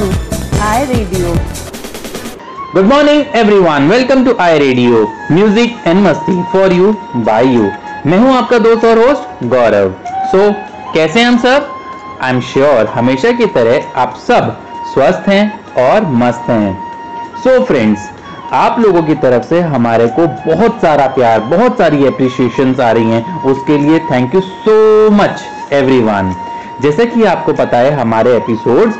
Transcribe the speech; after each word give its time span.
to 0.00 0.06
i 0.66 0.78
Radio. 0.90 1.30
Good 2.74 2.84
morning 2.86 3.36
everyone 3.36 3.88
welcome 3.90 4.24
to 4.24 4.34
I 4.40 4.58
radio 4.58 5.00
music 5.32 5.76
and 5.86 6.00
masti 6.06 6.42
for 6.52 6.72
you 6.72 6.92
by 7.26 7.46
you 7.54 7.70
मैं 8.06 8.18
हूँ 8.18 8.32
आपका 8.34 8.58
दोस्त 8.58 8.84
और 8.84 8.98
host 8.98 9.44
गौरव. 9.44 9.90
सो 10.30 10.38
so, 10.38 10.54
कैसे 10.94 11.22
हम 11.22 11.38
सब? 11.38 11.68
आई 12.22 12.34
एम 12.34 12.40
श्योर 12.52 12.86
हमेशा 12.86 13.32
की 13.32 13.46
तरह 13.56 14.00
आप 14.00 14.14
सब 14.28 14.56
स्वस्थ 14.94 15.28
हैं 15.28 15.44
और 15.84 16.06
मस्त 16.22 16.50
हैं. 16.50 16.72
सो 17.44 17.56
so, 17.58 17.64
फ्रेंड्स 17.66 18.08
आप 18.52 18.78
लोगों 18.80 19.02
की 19.02 19.14
तरफ़ 19.24 19.44
से 19.48 19.60
हमारे 19.74 20.06
को 20.18 20.26
बहुत 20.46 20.80
सारा 20.82 21.06
प्यार 21.18 21.40
बहुत 21.54 21.78
सारी 21.78 22.06
अप्रिशिएशन 22.06 22.74
आ 22.80 22.90
रही 22.90 23.10
हैं. 23.10 23.42
उसके 23.42 23.78
लिए 23.78 23.98
thank 24.10 24.34
you 24.34 24.40
so 24.40 25.10
much 25.10 25.44
everyone 25.72 26.34
जैसे 26.82 27.04
कि 27.06 27.24
आपको 27.24 27.52
पता 27.52 27.78
है 27.78 27.90
हमारे 27.92 28.36
एपिसोड्स 28.36 28.94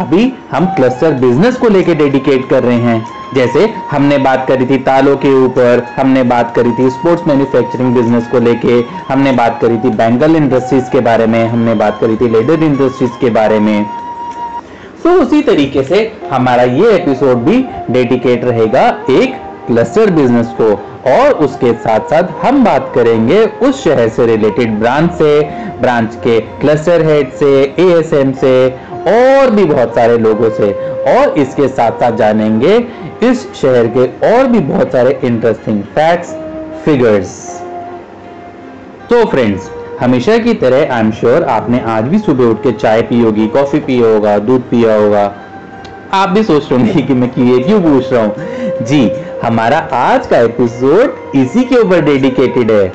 अभी 0.00 0.32
हम 0.50 0.66
क्लस्टर 0.66 1.12
बिज़नेस 1.12 1.56
को 1.56 1.68
लेके 1.68 1.94
डेडिकेट 1.94 2.48
कर 2.48 2.62
रहे 2.62 2.76
हैं। 2.76 3.06
जैसे 3.34 3.66
हमने 3.90 4.18
बात 4.18 4.46
करी 4.48 4.66
थी 4.66 4.78
तालों 4.78 5.16
के 5.16 5.32
ऊपर, 5.44 5.84
हमने 5.96 6.22
बात 6.22 6.54
करी 6.56 6.72
थी 6.72 6.88
स्पोर्ट्स 6.90 7.26
मैन्युफैक्चरिंग 7.26 7.94
बिज़नेस 7.94 8.26
को 8.26 8.38
लेके, 8.38 8.80
हमने 9.08 9.32
बात 9.32 9.58
करी 9.62 9.78
थी 9.78 9.90
बैंगल 9.90 10.36
इंडस्ट्रीज़ 10.36 10.90
के 10.90 11.00
बारे 11.00 11.26
में, 11.26 11.44
हमने 11.48 11.74
बात 11.74 11.98
करी 12.00 12.16
थी 12.16 12.28
लेदर 12.28 12.62
इंडस्ट्रीज़ 12.62 13.20
के 13.20 13.30
बारे 13.30 13.60
में। 13.60 13.86
तो 15.04 15.10
उसी 15.12 15.42
तरीके 15.42 15.82
से 15.82 16.00
हमारा 16.30 16.62
ये 16.62 16.92
एपिसोड 16.92 17.36
भी 17.36 17.64
डेडिकेट 17.90 18.44
रहेगा 18.44 18.88
एक 19.10 19.34
क्लस्टर 19.66 20.10
बिज़नेस 20.10 20.46
को। 20.60 20.78
और 21.10 21.32
उसके 21.44 21.72
साथ 21.72 22.00
साथ 22.00 22.22
हम 22.44 22.64
बात 22.64 22.90
करेंगे 22.94 23.44
उस 23.62 23.84
शहर 23.84 24.08
से 24.08 24.26
रिलेटेड 24.26 24.78
ब्रांच 24.78 25.12
से 25.12 25.40
ब्रांच 25.80 26.14
के 26.14 26.40
क्लस्टर 26.40 27.04
हेड 27.06 27.30
से 27.32 27.52
एएसएम 27.78 28.32
से 28.32 28.52
और 29.08 29.50
भी 29.50 29.64
बहुत 29.64 29.94
सारे 29.94 30.18
लोगों 30.18 30.50
से। 30.50 30.72
और 31.10 31.38
इसके 31.38 31.68
साथ 31.68 32.00
साथ 32.00 32.16
जानेंगे, 32.16 32.76
इस 33.22 33.46
शहर 33.54 33.86
के 33.96 34.06
और 34.28 34.46
भी 34.46 34.58
बहुत 34.60 34.92
सारे 34.92 35.18
इंटरेस्टिंग 35.24 35.82
फैक्ट्स 35.94 36.34
फिगर्स 36.84 37.36
तो 39.10 39.24
फ्रेंड्स 39.24 39.70
हमेशा 40.00 40.36
की 40.38 40.52
तरह 40.54 40.92
आई 40.94 41.00
एम 41.00 41.10
श्योर 41.12 41.44
आपने 41.50 41.80
आज 41.88 42.04
भी 42.04 42.18
सुबह 42.18 42.44
उठ 42.44 42.62
के 42.62 42.72
चाय 42.72 43.02
पी 43.02 43.20
होगी 43.20 43.46
कॉफ़ी 43.48 43.78
पिया 43.80 44.08
होगा, 44.08 44.38
दूध 44.38 44.62
पिया 44.70 44.94
होगा। 44.94 45.24
आप 46.12 46.28
भी 46.28 46.42
सोच 46.42 46.70
रहे 46.72 46.80
होंगे 46.80 47.02
कि 47.02 47.14
मैं 47.14 47.30
क्यों 47.30 47.60
क्यों 47.60 47.80
पूछ 47.80 48.12
रहा 48.12 48.22
हूँ? 48.22 48.34
जी, 48.82 49.10
हमारा 49.42 49.78
आज 49.94 50.26
का 50.26 50.38
एपिसोड 50.38 51.36
इसी 51.36 51.64
के 51.64 51.76
ऊपर 51.76 52.00
डेडिकेटेड 52.00 52.70
है। 52.70 52.92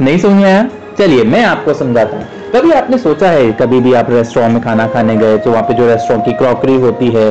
नहीं 0.00 0.18
समझ 0.18 0.96
चलिए, 0.98 1.24
मैं 1.24 1.44
आपको 1.44 1.74
समझाता 1.74 2.16
हूँ। 2.16 2.26
कभी 2.54 2.70
आपने 2.70 2.98
सोचा 2.98 3.28
है, 3.28 3.50
कभी 3.52 3.78
भी 3.80 3.92
आप 3.94 4.10
रेस्टोरेंट 4.10 4.52
में 4.52 4.62
खाना 4.62 4.86
खाने 4.88 5.16
गए 5.16 5.38
तो 5.38 5.50
वहाँ 5.50 5.62
पे 5.62 5.74
जो 5.74 5.86
रेस्टोरेंट 5.86 6.24
की 6.24 6.32
क्रॉकरी 6.32 6.74
होती 6.80 7.08
है 7.10 7.30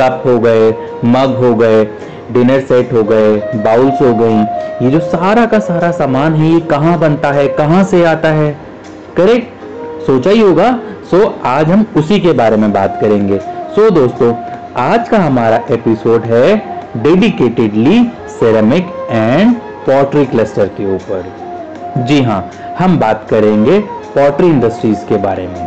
कप 0.00 0.22
हो 0.26 0.38
गए 0.38 0.70
मग 1.04 1.36
हो 1.36 1.54
गए 1.54 1.84
डिनर 2.32 2.60
सेट 2.60 2.92
हो 2.92 3.02
गए 3.02 3.36
बाउल्स 3.56 4.00
हो 4.02 4.12
गई, 4.14 4.40
ये 4.84 4.90
जो 4.90 5.00
सारा 5.02 5.46
का 5.46 5.58
सारा 5.60 5.90
सामान 5.92 6.34
है, 6.34 6.50
ये 6.50 6.60
कहाँ 6.66 6.98
बनता 6.98 7.30
है, 7.32 7.46
कहाँ 7.50 7.84
से 7.84 8.04
आता 8.04 8.28
है? 8.30 8.50
करेक्ट 9.16 10.02
सोचा 10.06 10.30
ही 10.30 10.40
होगा। 10.40 10.70
सो 11.10 11.24
आज 11.46 11.70
हम 11.70 11.86
उसी 11.96 12.20
के 12.20 12.32
बारे 12.34 12.56
में 12.56 12.72
बात 12.72 12.98
करेंगे। 13.00 13.38
सो 13.74 13.88
दोस्तों, 13.92 14.34
आज 14.82 15.08
का 15.08 15.18
हमारा 15.18 15.64
एपिसोड 15.70 16.24
है 16.26 16.56
dedicatedly 16.98 18.04
ceramic 18.30 18.92
and 19.10 19.54
pottery 19.86 20.24
cluster 20.26 20.68
के 20.76 20.94
ऊपर। 20.94 21.32
जी 21.98 22.22
हाँ 22.22 22.48
हम 22.78 22.98
बात 22.98 23.26
करेंगे 23.30 23.82
पॉटरी 24.14 24.46
इंडस्ट्रीज़ 24.46 25.04
के 25.06 25.16
बारे 25.18 25.46
में। 25.46 25.66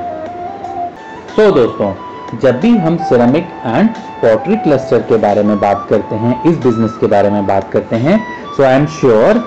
तो 1.35 1.49
दोस्तों, 1.51 1.93
जब 2.41 2.59
भी 2.59 2.69
हम 2.77 2.97
सिरेमिक 2.99 3.47
एंड 3.65 3.89
पॉटरी 4.21 4.55
क्लस्टर 4.57 5.01
के 5.09 5.17
बारे 5.17 5.43
में 5.43 5.59
बात 5.59 5.85
करते 5.89 6.15
हैं, 6.15 6.43
इस 6.43 6.57
बिज़नेस 6.57 6.97
के 6.99 7.07
बारे 7.07 7.29
में 7.29 7.45
बात 7.47 7.69
करते 7.73 7.95
हैं 7.97 8.19
सो 8.57 8.63
आई 8.63 8.75
एम 8.75 8.85
श्योर 8.93 9.43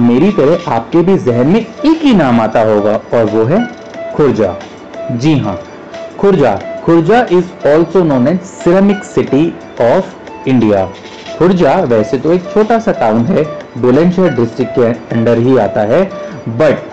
मेरी 0.00 0.30
तरह 0.32 0.70
आपके 0.74 1.02
भी 1.02 1.18
जहन 1.20 1.46
में 1.48 1.60
एक 1.60 2.00
ही 2.02 2.14
नाम 2.14 2.40
आता 2.40 2.62
होगा, 2.64 2.94
और 3.14 3.24
वो 3.26 3.44
है 3.44 3.60
खुर्जा। 4.14 4.54
जी 5.12 5.36
हाँ 5.38 5.58
Khurja. 6.20 6.56
Khurja 6.84 7.26
is 7.32 7.68
also 7.68 8.02
known 8.04 8.28
as 8.28 8.40
ceramic 8.54 9.04
city 9.04 9.46
of 9.82 10.48
India 10.48 10.86
Khurja 11.38 11.74
वैसे 11.84 12.18
तो 12.18 12.32
एक 12.32 12.50
छोटा 12.52 12.78
सा 12.78 12.92
टाउन 13.00 13.24
है 13.26 13.44
बुलंदशहर 13.78 14.34
डिस्ट्रिक्ट 14.34 14.74
के 14.74 14.92
अंडर 15.14 15.38
ही 15.38 15.56
आता 15.58 15.80
है 15.92 16.04
बट 16.50 16.92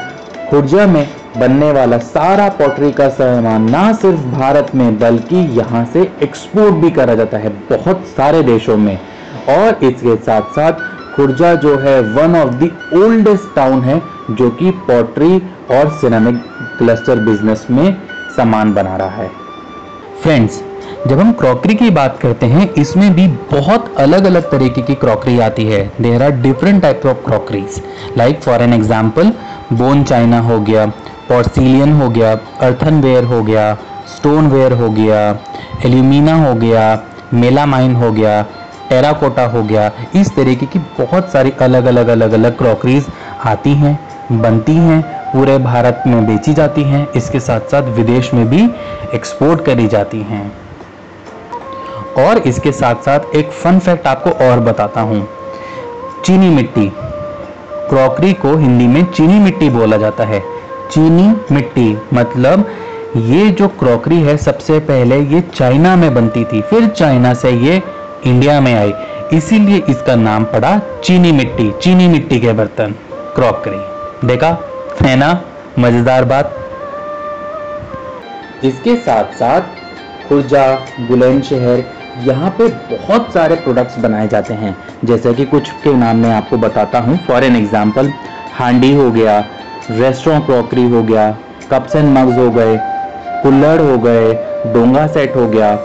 खुर्जा 0.50 0.88
में 0.88 1.06
बनने 1.38 1.72
वाला 1.72 1.98
सारा 1.98 2.48
पॉटरी 2.58 2.92
का 2.92 3.08
सामान 3.10 3.70
ना 3.72 3.92
सिर्फ़ 3.94 4.26
भारत 4.30 4.72
में, 4.76 5.00
बल्कि 5.00 5.36
यहाँ 5.60 5.84
से 5.94 6.02
एक्सपोर्ट 6.24 6.76
भी 6.76 6.90
करा 6.92 7.16
जाता 7.16 7.38
है 7.38 7.50
बहुत 7.70 8.06
सारे 8.08 8.42
देशों 8.44 8.78
में। 8.78 8.98
और 9.50 9.84
इसके 9.84 10.16
साथ 10.18 10.52
साथ 10.56 10.82
खुर्जा 11.16 11.54
जो 11.56 11.78
है 11.78 12.00
one 12.02 12.36
of 12.36 12.54
the 12.56 12.70
oldest 12.96 13.56
town 13.56 13.82
है, 13.82 14.02
जो 14.32 14.50
कि 14.52 14.72
पॉटरी 14.88 15.42
और 15.72 15.90
सिनेमिक 15.92 16.44
क्लस्टर 16.78 17.20
बिज़नेस 17.22 17.66
में 17.70 17.96
सामान 18.36 18.74
बना 18.74 18.96
रहा 18.96 19.24
है। 19.24 19.32
फ्रेंड्स 20.24 20.62
जब 21.08 21.20
हम 21.20 21.32
क्रॉकरी 21.32 21.76
की 21.76 21.90
बात 21.90 22.18
करते 22.22 22.46
हैं, 22.46 22.74
इसमें 22.74 23.14
भी 23.14 23.28
बहुत 23.52 23.94
अलग 24.00 24.26
अलग 24.26 24.50
तरीके 24.52 24.82
की 24.82 24.96
क्रॉकरी 24.96 25.40
आती 25.40 25.66
है। 25.66 25.86
There 26.02 26.24
are 26.24 26.32
different 26.42 26.82
type 26.82 27.06
of 27.06 27.26
crockeries 27.26 27.82
like 28.18 28.42
for 28.42 28.62
an 28.62 28.74
example 28.74 29.32
bone 29.74 30.04
china 30.04 30.40
हो 30.40 30.60
गया 30.62 30.86
पॉर्सिलियन 31.30 31.94
हो 31.94 32.10
गया, 32.10 32.32
अर्थनवेयर 32.62 33.24
हो 33.24 33.44
गया, 33.44 33.78
स्टोनवेयर 34.16 34.74
हो 34.74 34.90
गया, 34.90 35.40
एल्यूमिना 35.86 36.48
हो 36.48 36.56
गया, 36.56 37.04
मेलामाइन 37.34 37.96
हो 37.96 38.12
गया, 38.12 38.42
टेराकोटा 38.90 39.46
हो 39.46 39.64
गया, 39.64 39.92
इस 40.16 40.36
तरीके 40.36 40.66
की 40.66 40.80
बहुत 40.80 41.32
सारी 41.32 41.52
अलग 41.52 41.86
अलग 41.86 42.08
अलग 42.08 42.32
अलग 42.32 42.58
क्रॉकरीज 42.58 43.06
आती 43.46 43.74
हैं, 43.74 44.00
बनती 44.32 44.76
हैं, 44.76 45.02
पूरे 45.34 45.58
भारत 45.58 46.04
में 46.08 46.26
बेची 46.26 46.54
जाती 46.54 46.84
हैं, 46.84 47.08
इसके 47.12 47.40
साथ 47.40 47.60
साथ 47.60 47.84
विदेश 47.84 48.34
में 48.34 48.50
भी 48.50 48.70
एक्सपोर्ट 49.14 49.66
करी 49.66 49.88
जाती 49.88 50.22
हैं। 50.22 50.52
और 52.18 52.38
इसके 52.38 52.72
साथ 52.72 52.96
साथ 52.96 53.20
एक 53.36 53.52
फन 53.52 53.80
फैक्ट 53.80 54.08
आपको 54.08 54.30
और 54.30 54.60
बताता 54.60 55.02
हूँ। 55.02 55.28
चीनी 56.26 56.50
मिट्टी, 56.50 56.92
क्रॉकरी 57.90 58.34
को 58.34 58.58
हिंदी 58.58 58.88
में 58.88 59.06
चीनी 59.06 59.40
मिट्टी 59.40 59.70
बोला 59.70 59.98
जाता 59.98 60.24
है। 60.24 60.53
चीनी 60.94 61.28
मिट्टी 61.52 61.98
मतलब 62.14 62.66
ये 63.18 63.50
जो 63.50 63.68
क्रॉकरी 63.70 64.20
है, 64.22 64.36
सबसे 64.38 64.80
पहले 64.80 65.20
ये 65.20 65.42
चाइना 65.56 65.96
में 65.96 66.14
बनती 66.14 66.44
थी, 66.44 66.62
फिर 66.62 66.88
चाइना 66.90 67.34
से 67.34 67.52
ये 67.52 67.82
इंडिया 68.26 68.60
में 68.62 68.74
आई। 68.74 68.94
इसीलिए 69.38 69.82
इसका 69.90 70.16
नाम 70.16 70.44
पड़ा 70.44 70.78
चीनी 71.04 71.32
मिट्टी 71.32 71.72
चीनी 71.82 72.08
मिट्टी 72.08 72.40
के 72.40 72.54
बर्तन, 72.54 72.94
क्रॉकरी। 73.36 74.28
देखा? 74.28 74.50
है 75.02 75.16
ना? 75.16 75.32
मज़ेदार 75.80 76.26
बात। 76.26 76.56
इसके 78.64 78.96
साथ 78.96 79.34
साथ 79.34 79.62
खुर्जा 80.28 80.68
बुलंदशहर 81.00 81.84
यहाँ 82.20 82.50
पे 82.58 82.68
बहुत 82.92 83.34
सारे 83.34 83.56
प्रोडक्ट्स 83.56 83.98
बनाए 83.98 84.28
जाते 84.28 84.54
हैं। 84.54 84.76
जैसे 85.06 85.34
कि 85.34 85.46
कुछ 85.46 85.70
के 85.84 85.94
नाम 85.96 86.18
मैं 86.18 86.34
आपको 86.34 86.58
बताता 86.58 87.00
हूँ। 87.00 87.18
फॉर 87.28 87.44
एन 87.44 87.56
एग्ज़ाम्पल 87.56 88.12
हांडी 88.54 88.94
हो 88.96 89.10
गया 89.12 89.44
रेस्टोरेंट 89.92 90.46
क्रॉकरी 90.46 90.84
हो 90.90 91.02
गया 91.04 91.30
कप्स 91.72 91.96
एंड 91.96 92.18
मग्स 92.18 92.38
हो 92.38 92.50
गए 92.52 92.78
कुल्लड़ 93.44 93.82
हो 93.82 93.98
गए, 93.98 94.34
डोंगा 94.74 95.06
सेट 95.08 95.36
हो 95.36 95.48
गया 95.48 95.76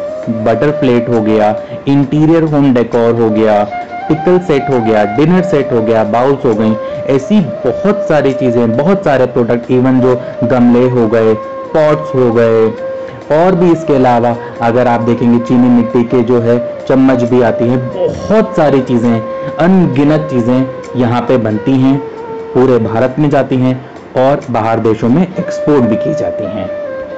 बटर 0.45 0.71
प्लेट 0.81 1.09
हो 1.09 1.21
गया 1.23 1.55
इंटीरियर 1.89 2.43
होम 2.53 2.73
डेकोर 2.75 3.21
हो 3.21 3.31
गया 3.31 3.63
पिकल 4.09 4.39
सेट 4.41 4.69
हो 4.71 4.81
गया 4.81 5.05
डिनर 5.17 5.43
सेट 5.45 5.73
हो 5.73 5.81
गया 5.83 6.05
बाउल्स 6.05 6.45
हो 6.45 6.55
गई। 6.55 6.75
ऐसी 7.15 7.41
बहुत 7.65 8.07
सारी 8.09 8.33
चीज़ें, 8.33 8.77
बहुत 8.77 9.05
सारे 9.05 9.27
प्रोडक्ट 9.27 9.71
इवन 9.71 10.01
जो 10.01 10.15
गमले 10.45 10.89
हो 10.91 11.07
गए 11.09 11.35
पॉट्स 11.75 12.15
हो 12.15 12.33
गए। 12.33 12.67
और 13.39 13.55
भी 13.55 13.71
इसके 13.73 13.95
अलावा, 13.95 14.37
अगर 14.63 14.89
आप 14.89 15.01
देखेंगे, 15.01 15.39
चीनी 15.39 15.69
मिट्टी 15.69 16.03
के 16.05 16.23
जो 16.23 16.41
है, 16.41 16.59
चम्मच 16.89 17.23
भी 17.23 17.41
आती 17.43 17.65
हैं, 17.65 17.79
बहुत 17.89 18.55
सारी 18.57 18.81
चीज़ें, 18.83 19.21
अनगिनत 19.59 20.29
चीज़ें 20.31 21.01
यहाँ 21.01 21.21
पे 21.21 21.37
बनती 21.39 21.73
हैं। 21.73 22.01
पूरे 22.55 22.79
भारत 22.79 23.17
में 23.19 23.31
जाती 23.31 23.57
हैं 23.57 23.91
और 24.17 24.41
बाहर 24.51 24.79
देशों 24.79 25.09
में 25.09 25.23
एक्सपोर्ट 25.23 25.85
भी 25.85 25.97
की 25.97 26.15
जाती 26.15 26.45
हैं। 26.45 26.69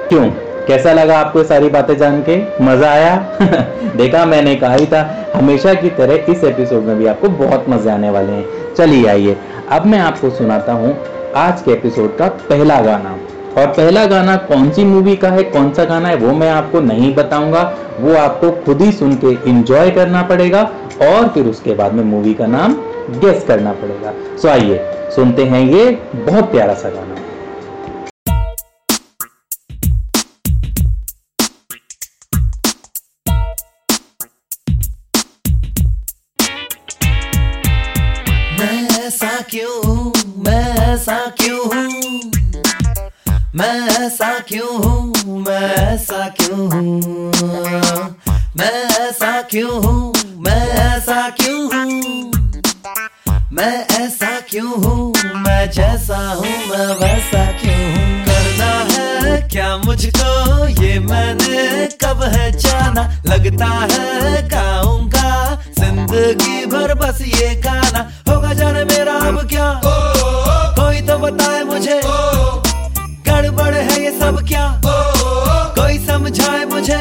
क्यों? 0.09 0.29
कैसा 0.67 0.93
लगा 0.93 1.19
आपको 1.19 1.43
सारी 1.43 1.69
बातें 1.69 1.97
जान 1.97 2.21
के? 2.29 2.63
मज़ा 2.63 2.91
आया? 2.91 3.15
देखा 3.95 4.25
मैंने, 4.25 4.55
कहा 4.55 4.73
ही 4.73 4.85
था। 4.85 5.25
हमेशा 5.35 5.73
की 5.73 5.89
तरह 5.89 6.31
इस 6.31 6.43
एपिसोड 6.43 6.83
में 6.83 6.97
भी 6.97 7.05
आपको 7.05 7.29
बहुत 7.29 7.65
मज़े 7.69 7.91
आने 7.91 8.09
वाले 8.09 8.31
हैं। 8.31 8.45
चलिए 8.75 9.07
आइए, 9.07 9.37
अब 9.71 9.85
मैं 9.85 9.99
आपको 9.99 10.29
सुनाता 10.29 10.73
हूँ 10.73 10.97
आज 11.35 11.61
के 11.61 11.71
एपिसोड 11.71 12.17
का 12.17 12.27
पहला 12.27 12.81
गाना। 12.81 13.17
और 13.57 13.67
पहला 13.67 14.05
गाना 14.05 14.35
कौन 14.35 14.71
सी 14.71 14.83
मूवी 14.83 15.15
का 15.15 15.29
है, 15.29 15.43
कौन 15.43 15.73
सा 15.73 15.85
गाना 15.85 16.09
है, 16.09 16.15
वो 16.15 16.33
मैं 16.33 16.51
आपको 16.51 16.79
नहीं 16.79 17.15
बताऊँगा। 17.15 17.73
वो 17.99 18.15
आपको 18.15 18.51
खुद 18.51 18.81
ही 18.81 18.91
सुन 18.91 19.15
के 19.15 19.49
इंजॉय 19.49 19.91
करना 19.91 20.21
पड़ेगा 20.21 20.61
और 21.01 21.27
फिर 21.27 21.45
उसके 21.45 21.73
बाद 21.73 21.93
में 21.93 22.03
मूवी 22.03 22.33
का 22.33 22.45
नाम 22.45 22.75
गेस 23.09 23.43
करना 23.47 23.73
पड़ेगा। 23.73 24.37
सो 24.37 24.47
आइए, 24.47 24.79
सुनते 25.15 25.45
हैं 25.45 25.61
ये 25.61 25.91
बहुत 26.15 26.51
प्यारा 26.51 26.73
सा 26.73 26.89
गाना। 26.89 27.15
क्यों 39.51 39.85
हूँ? 39.85 40.11
मैं 40.35 40.61
ऐसा 43.87 44.39
क्यों 44.49 44.83
हूँ? 44.83 45.41
मैं 45.41 45.63
ऐसा 45.63 46.29
क्यों 46.29 46.71
हूँ? 46.71 47.01
मैं 48.57 48.83
ऐसा 48.83 49.41
क्यों 49.41 49.83
हूँ? 49.83 50.13
मैं 50.37 50.67
ऐसा 50.67 51.29
क्यों 51.29 51.73
हूँ? 51.73 52.30
मैं 53.53 53.87
ऐसा 53.99 54.29
क्यों 54.49 54.71
हूँ? 54.83 55.13
मैं 55.35 55.69
जैसा 55.71 56.17
हूँ 56.17 56.51
मैं 56.69 56.87
वैसा 56.99 57.45
क्यों 57.51 57.75
हूँ? 57.75 58.23
करना 58.25 58.69
है 58.91 59.49
क्या 59.49 59.77
मुझको? 59.77 60.67
ये 60.83 60.99
मैंने 60.99 61.87
कब 62.03 62.23
है 62.23 62.51
जाना? 62.51 63.03
लगता 63.27 63.65
है 63.65 64.47
गाऊँगा 64.49 65.55
ज़िंदगी 65.79 66.65
भर 66.65 66.93
बस 66.93 67.21
ये 67.21 67.53
गाना। 67.55 68.07
होगा 68.29 68.53
जाने 68.53 68.83
मेरा 68.85 69.13
अब 69.27 69.47
क्या? 69.49 69.69
ओ, 69.69 69.89
ओ, 69.89 70.75
कोई 70.79 71.01
तो 71.01 71.17
बताए 71.17 71.63
मुझे। 71.63 72.01
गड़बड़ 73.27 73.73
है 73.73 74.01
ये 74.03 74.11
सब 74.19 74.45
क्या? 74.47 74.65
ओ, 74.65 74.95
कोई 75.75 75.97
समझाए 76.07 76.65
मुझे। 76.65 76.99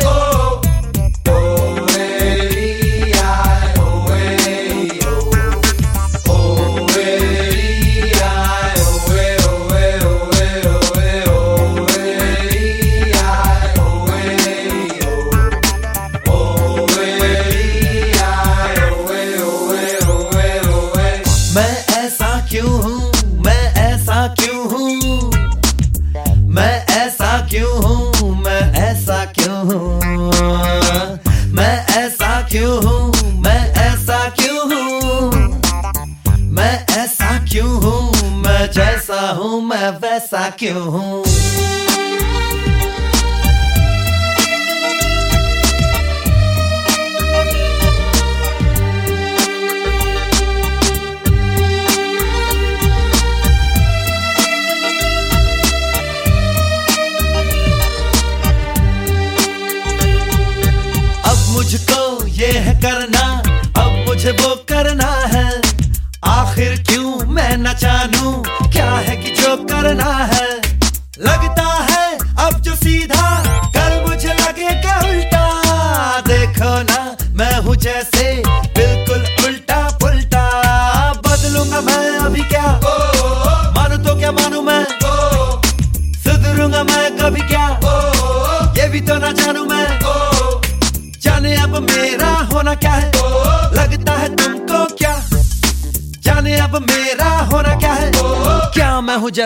वैसा 40.63 41.00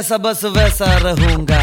जैसा 0.04 0.16
बस 0.18 0.44
वैसा 0.44 0.86
रहूँगा। 0.98 1.58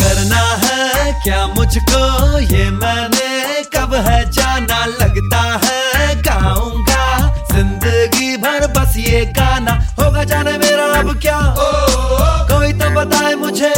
करना 0.00 0.44
है 0.62 1.12
क्या 1.24 1.46
मुझको? 1.46 2.00
ये 2.40 2.70
मैंने 2.70 3.62
कब 3.76 3.94
है 4.08 4.18
जाना? 4.30 4.84
लगता 4.86 5.42
है 5.64 6.22
गाऊँगा। 6.22 7.04
ज़िंदगी 7.52 8.36
भर 8.36 8.66
बस 8.72 8.96
ये 8.98 9.24
गाना। 9.36 9.72
होगा 10.00 10.24
जाने 10.24 10.56
मेरा 10.58 10.86
अब 11.00 11.18
क्या? 11.20 11.38
ओ, 11.38 11.42
ओ, 11.42 11.68
ओ, 12.16 12.32
कोई 12.48 12.72
तो 12.72 12.90
बताए 12.96 13.34
मुझे। 13.34 13.74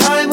कोई 0.00 0.31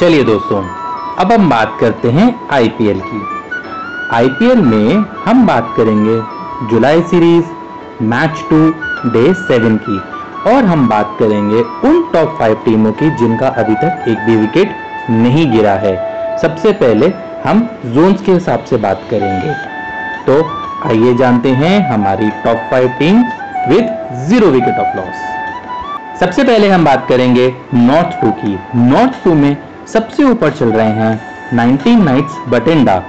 चलिए 0.00 0.24
दोस्तों, 0.24 0.58
अब 1.18 1.32
हम 1.32 1.48
बात 1.50 1.76
करते 1.80 2.10
हैं 2.10 2.26
आईपीएल 2.52 3.00
की। 3.04 3.22
आईपीएल 4.16 4.60
में 4.62 5.04
हम 5.24 5.46
बात 5.46 5.72
करेंगे 5.76 6.18
जुलाई 6.70 7.00
series, 7.02 7.46
match 8.02 8.44
two, 8.50 8.58
day 9.06 9.32
seven 9.34 9.76
की। 9.88 9.98
और 10.50 10.64
हम 10.64 10.88
बात 10.88 11.16
करेंगे 11.18 11.62
उन 11.88 12.02
टॉप 12.12 12.36
फाइव 12.38 12.54
टीमों 12.64 12.92
की 12.92 13.10
जिनका 13.18 13.48
अभी 13.62 13.74
तक 13.74 14.04
एक 14.08 14.18
भी 14.18 14.36
विकेट 14.36 14.76
नहीं 15.10 15.50
गिरा 15.52 15.74
है। 15.84 15.96
सबसे 16.42 16.72
पहले 16.74 17.12
हम 17.44 17.68
जोन्स 17.86 18.22
के 18.22 18.32
हिसाब 18.32 18.64
से 18.64 18.76
बात 18.76 19.02
करेंगे। 19.10 19.54
तो 20.26 20.42
आइए 20.88 21.14
जानते 21.14 21.52
हैं 21.54 21.78
हमारी 21.88 22.30
top 22.44 22.68
five 22.70 22.88
team 22.98 23.22
with 23.68 23.96
zero 24.28 24.50
wicket 24.50 24.78
of 24.78 24.96
loss 24.96 25.26
सबसे 26.20 26.44
पहले 26.44 26.68
हम 26.68 26.84
बात 26.84 27.06
करेंगे 27.08 27.48
नॉर्थ 27.74 28.20
टू 28.20 28.30
की। 28.38 28.58
नॉर्थ 28.76 29.24
टू 29.24 29.34
में 29.34 29.56
सबसे 29.92 30.24
ऊपर 30.24 30.50
चल 30.50 30.72
रहे 30.72 30.86
हैं 30.86 31.20
19 31.56 32.04
नाइट्स 32.04 32.32
बटिंडा 32.48 33.02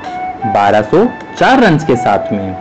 1204 0.53 1.59
रन 1.59 1.77
के 1.77 1.95
साथ 1.95 2.33
में। 2.33 2.57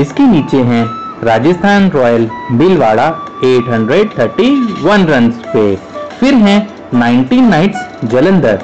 इसके 0.00 0.22
नीचे 0.22 0.56
हैं 0.56 0.90
राजस्थान 1.24 1.90
रॉयल, 1.90 2.30
भीलवाड़ा 2.52 3.20
831 3.44 5.06
रन्स 5.06 5.34
पे। 5.34 5.78
फिर 6.20 6.34
हैं 6.34 6.74
19 6.94 7.40
नाइट्स 7.40 7.78
जलंधर 8.04 8.60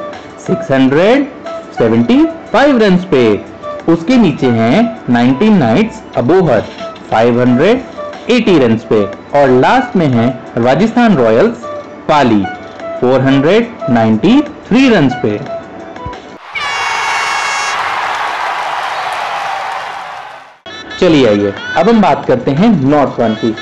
675 0.47 2.83
रन 2.83 2.97
पे। 2.97 3.45
उसके 3.92 4.16
नीचे 4.16 4.47
हैं 4.47 5.00
19 5.11 5.50
नाइट्स 5.50 6.02
अबोहर 6.16 6.62
580 7.12 8.59
रन 8.59 8.76
पे। 8.76 9.09
और 9.40 9.50
लास्ट 9.50 9.97
में 9.97 10.07
है 10.07 10.40
राजस्थान 10.59 11.16
रॉयल्स, 11.16 11.57
पाली। 12.09 12.45
493 13.02 14.88
रन 14.90 15.09
पे। 15.23 15.38
चलिए 21.00 21.26
आइए, 21.28 21.52
अब 21.76 21.88
हम 21.88 22.00
बात 22.02 22.25
करते 22.26 22.50
हैं 22.50 22.69
नॉर्थ 22.85 23.21
वन 23.21 23.35
की। 23.35 23.55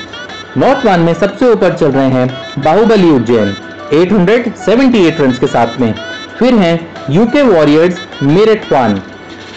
नॉर्थ 0.57 0.85
वन 0.85 0.99
में 0.99 1.13
सबसे 1.13 1.51
ऊपर 1.51 1.73
चल 1.73 1.91
रहे 1.91 2.09
हैं 2.09 2.27
बाहुबली 2.63 3.09
उज्जैन 3.11 3.53
878 3.93 5.19
रन 5.21 5.31
के 5.31 5.47
साथ 5.47 5.79
में। 5.79 5.93
फिर 6.39 6.53
हैं 6.53 6.75
UK 7.09 7.41
warriors 7.41 7.99
Meerut 8.23 8.71
one 8.71 9.01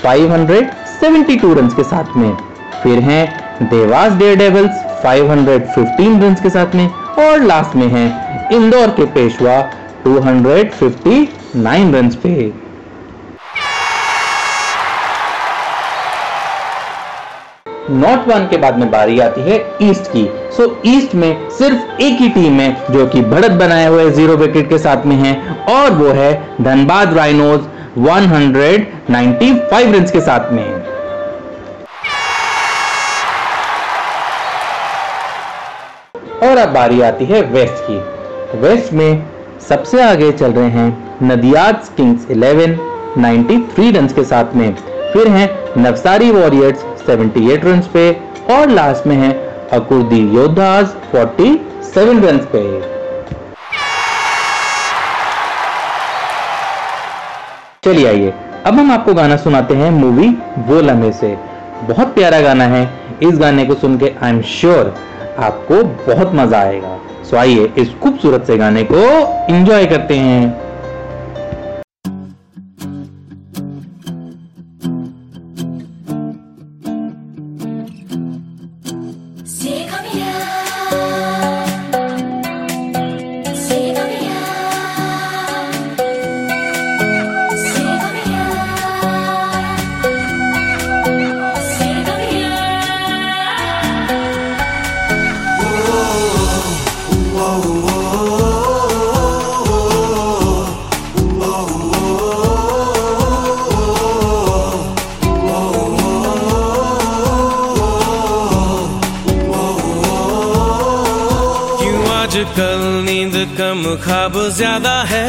572 0.04 1.54
run 1.54 1.68
के 1.68 1.82
साथ 1.84 2.16
में। 2.16 2.37
फिर 2.82 2.99
हैं 2.99 3.22
देवास 3.62 4.12
डेयर 4.12 4.37
डेविल्स 4.37 4.72
515 5.04 6.20
रन 6.22 6.34
के 6.34 6.50
साथ 6.50 6.75
में। 6.75 6.88
और 7.20 7.42
लास्ट 7.42 7.76
में 7.76 7.86
है। 7.88 8.06
इंदौर 8.52 8.90
के 8.90 9.04
पेशवा 9.04 9.60
259 10.04 11.94
रन 11.94 12.08
पे। 12.22 12.52
नॉर्थ 17.90 18.28
वन 18.28 18.46
के 18.46 18.56
बाद 18.56 18.78
में 18.78 18.90
बारी 18.90 19.18
आती 19.20 19.40
है 19.40 19.56
ईस्ट 19.82 20.10
की। 20.12 20.24
सो 20.56 20.64
so, 20.64 20.70
ईस्ट 20.86 21.14
में 21.14 21.48
सिर्फ़ 21.50 22.02
एक 22.02 22.20
ही 22.20 22.28
टीम 22.28 22.60
है 22.60 22.68
जो 22.90 23.06
कि 23.06 23.20
बढ़त 23.20 23.50
बनाए 23.50 23.86
हुए 23.86 24.10
ज़ीरो 24.10 24.36
विकेट 24.36 24.68
के 24.68 24.78
साथ 24.78 25.06
में 25.06 25.16
है 25.16 25.32
और 25.70 25.90
वो 25.92 26.08
है 26.12 26.32
धनबाद 26.60 27.14
राइनोज 27.14 27.60
195 27.98 29.92
रन 29.94 30.04
के 30.12 30.20
साथ 30.20 30.52
में। 30.52 30.79
और 36.42 36.56
अब 36.56 36.68
बारी 36.68 37.00
आती 37.00 37.25
है 37.25 37.42
वेस्ट 37.42 37.82
की। 37.90 38.59
वेस्ट 38.59 38.92
में 38.92 39.23
सबसे 39.68 40.02
आगे 40.02 40.30
चल 40.32 40.52
रहे 40.52 40.68
हैं 40.70 41.18
नदियाद 41.23 41.82
किंग्स 41.97 42.26
11 42.26 42.78
93 43.18 43.90
रन 43.92 44.06
के 44.06 44.25
साथ 44.25 44.54
में। 44.54 44.75
फिर 45.12 45.28
हैं 45.28 45.49
नवसारी 45.82 46.30
वॉरियर्स 46.30 46.85
78 47.00 47.64
रन 47.64 47.80
पे 47.92 48.12
और 48.50 48.68
लास्ट 48.68 49.06
में 49.06 49.16
है 49.16 49.32
अकुर्दी 49.73 50.20
योद्धास 50.37 50.97
47 51.14 52.25
रन 52.25 52.38
पे। 52.54 52.64
चलिए 57.85 58.06
आइए, 58.09 58.32
अब 58.66 58.75
हम 58.75 58.90
आपको 58.92 59.14
गाना 59.14 59.37
सुनाते 59.37 59.75
हैं 59.75 59.90
मूवी 59.90 60.28
वो 60.59 60.80
लम्हे 60.80 61.12
से। 61.12 61.28
बहुत 61.82 62.14
प्यारा 62.14 62.40
गाना 62.40 62.64
है। 62.64 62.82
इस 63.23 63.38
गाने 63.38 63.64
को 63.64 63.75
सुन 63.75 63.99
के 63.99 64.12
आई 64.23 64.30
एम 64.30 64.40
श्योर 64.42 64.94
आपको 65.40 65.82
बहुत 66.06 66.35
मज़ा 66.35 66.59
आएगा। 66.59 66.99
सो 67.30 67.37
आइए 67.37 67.73
इस 67.78 67.94
खूबसूरत 67.94 68.44
से 68.47 68.56
गाने 68.59 68.82
को 68.92 69.02
एंजॉय 69.54 69.87
करते 69.87 70.14
हैं। 70.16 70.69
आजकल 112.40 112.82
नींद 113.04 113.35
कम 113.56 113.82
खाब 114.02 114.37
ज़्यादा 114.56 114.94
है। 115.02 115.26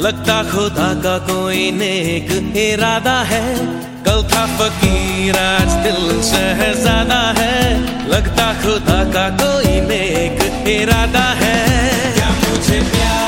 लगता 0.00 0.36
खुदा 0.42 0.88
का 1.04 1.16
कोई 1.26 1.70
नेक 1.70 2.30
इरादा 2.56 3.18
है। 3.22 3.42
कल 4.06 4.22
था 4.32 4.44
फकीर, 4.56 5.36
आज 5.36 5.76
दिल 5.84 6.22
शहजादा 6.22 7.20
है। 7.38 7.60
लगता 8.08 8.48
खुदा 8.62 9.02
का 9.12 9.28
कोई 9.36 9.80
नेक 9.82 10.68
इरादा 10.70 11.28
है। 11.42 11.56
क्या 12.14 12.30
मुझे 12.40 12.80
प्यार 12.90 13.25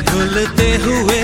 घुलते 0.00 0.68
हुए, 0.76 1.20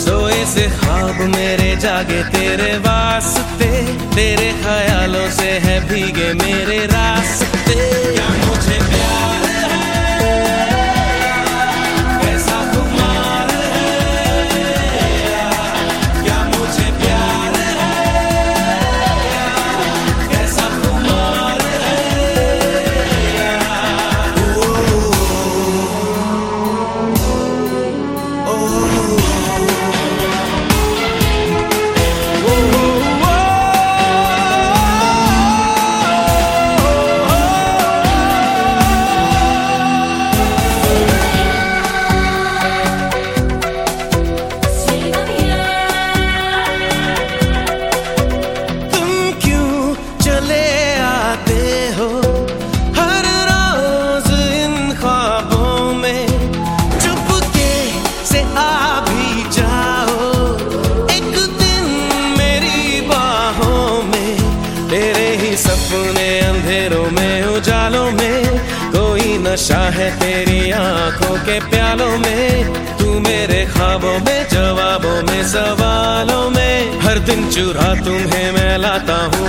सोए 0.00 0.44
से 0.46 0.64
ख्वाब 0.78 1.20
मेरे 1.34 1.70
जागे, 1.76 2.22
तेरे 2.30 2.72
वास्ते 2.78 3.70
तेरे 4.14 4.50
ख्यालों 4.62 5.28
से 5.30 5.50
है 5.64 5.76
भीगे 5.88 6.32
मेरे। 6.34 6.49
चुरा 77.60 77.88
तुम्हें 78.04 78.52
मैं 78.52 78.76
लाता 78.78 79.16
हूँ 79.32 79.48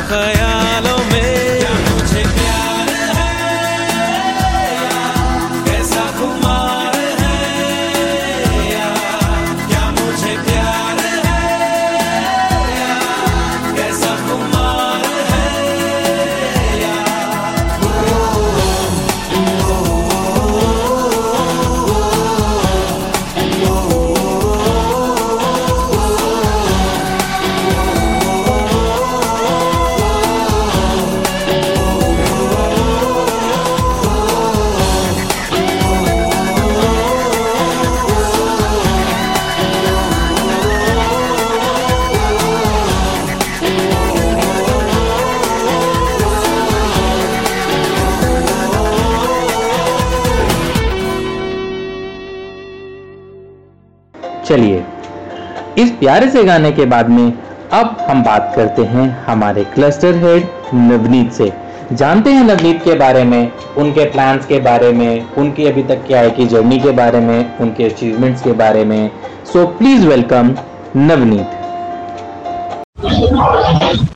प्यारे 56.01 56.29
से 56.29 56.43
गाने 56.43 56.71
के 56.71 56.85
बाद 56.85 57.09
में 57.09 57.33
अब 57.73 57.97
हम 58.09 58.23
बात 58.23 58.53
करते 58.55 58.81
हैं 58.81 59.25
हमारे 59.25 59.63
क्लस्टर 59.63 60.15
हेड 60.15 60.47
नवनीत 60.73 61.31
से। 61.31 61.51
जानते 61.93 62.29
हैं 62.29 62.43
नवनीत 62.43 62.83
के 62.83 62.93
बारे 62.93 63.23
में, 63.23 63.51
उनके 63.77 64.05
प्लान्स 64.05 64.45
के 64.45 64.59
बारे 64.59 64.91
में, 64.91 65.33
उनकी 65.33 65.65
अभी 65.65 65.83
तक 65.83 66.03
क्या 66.07 66.19
है 66.19 66.31
की 66.31 66.45
जर्नी 66.45 66.79
के 66.79 66.91
बारे 66.91 67.19
में, 67.19 67.57
उनके 67.57 67.83
अचीवमेंट्स 67.83 68.41
के 68.41 68.51
बारे 68.51 68.85
में। 68.85 69.11
So 69.53 69.67
please 69.67 70.07
welcome 70.07 70.55
Navneet. 70.97 71.47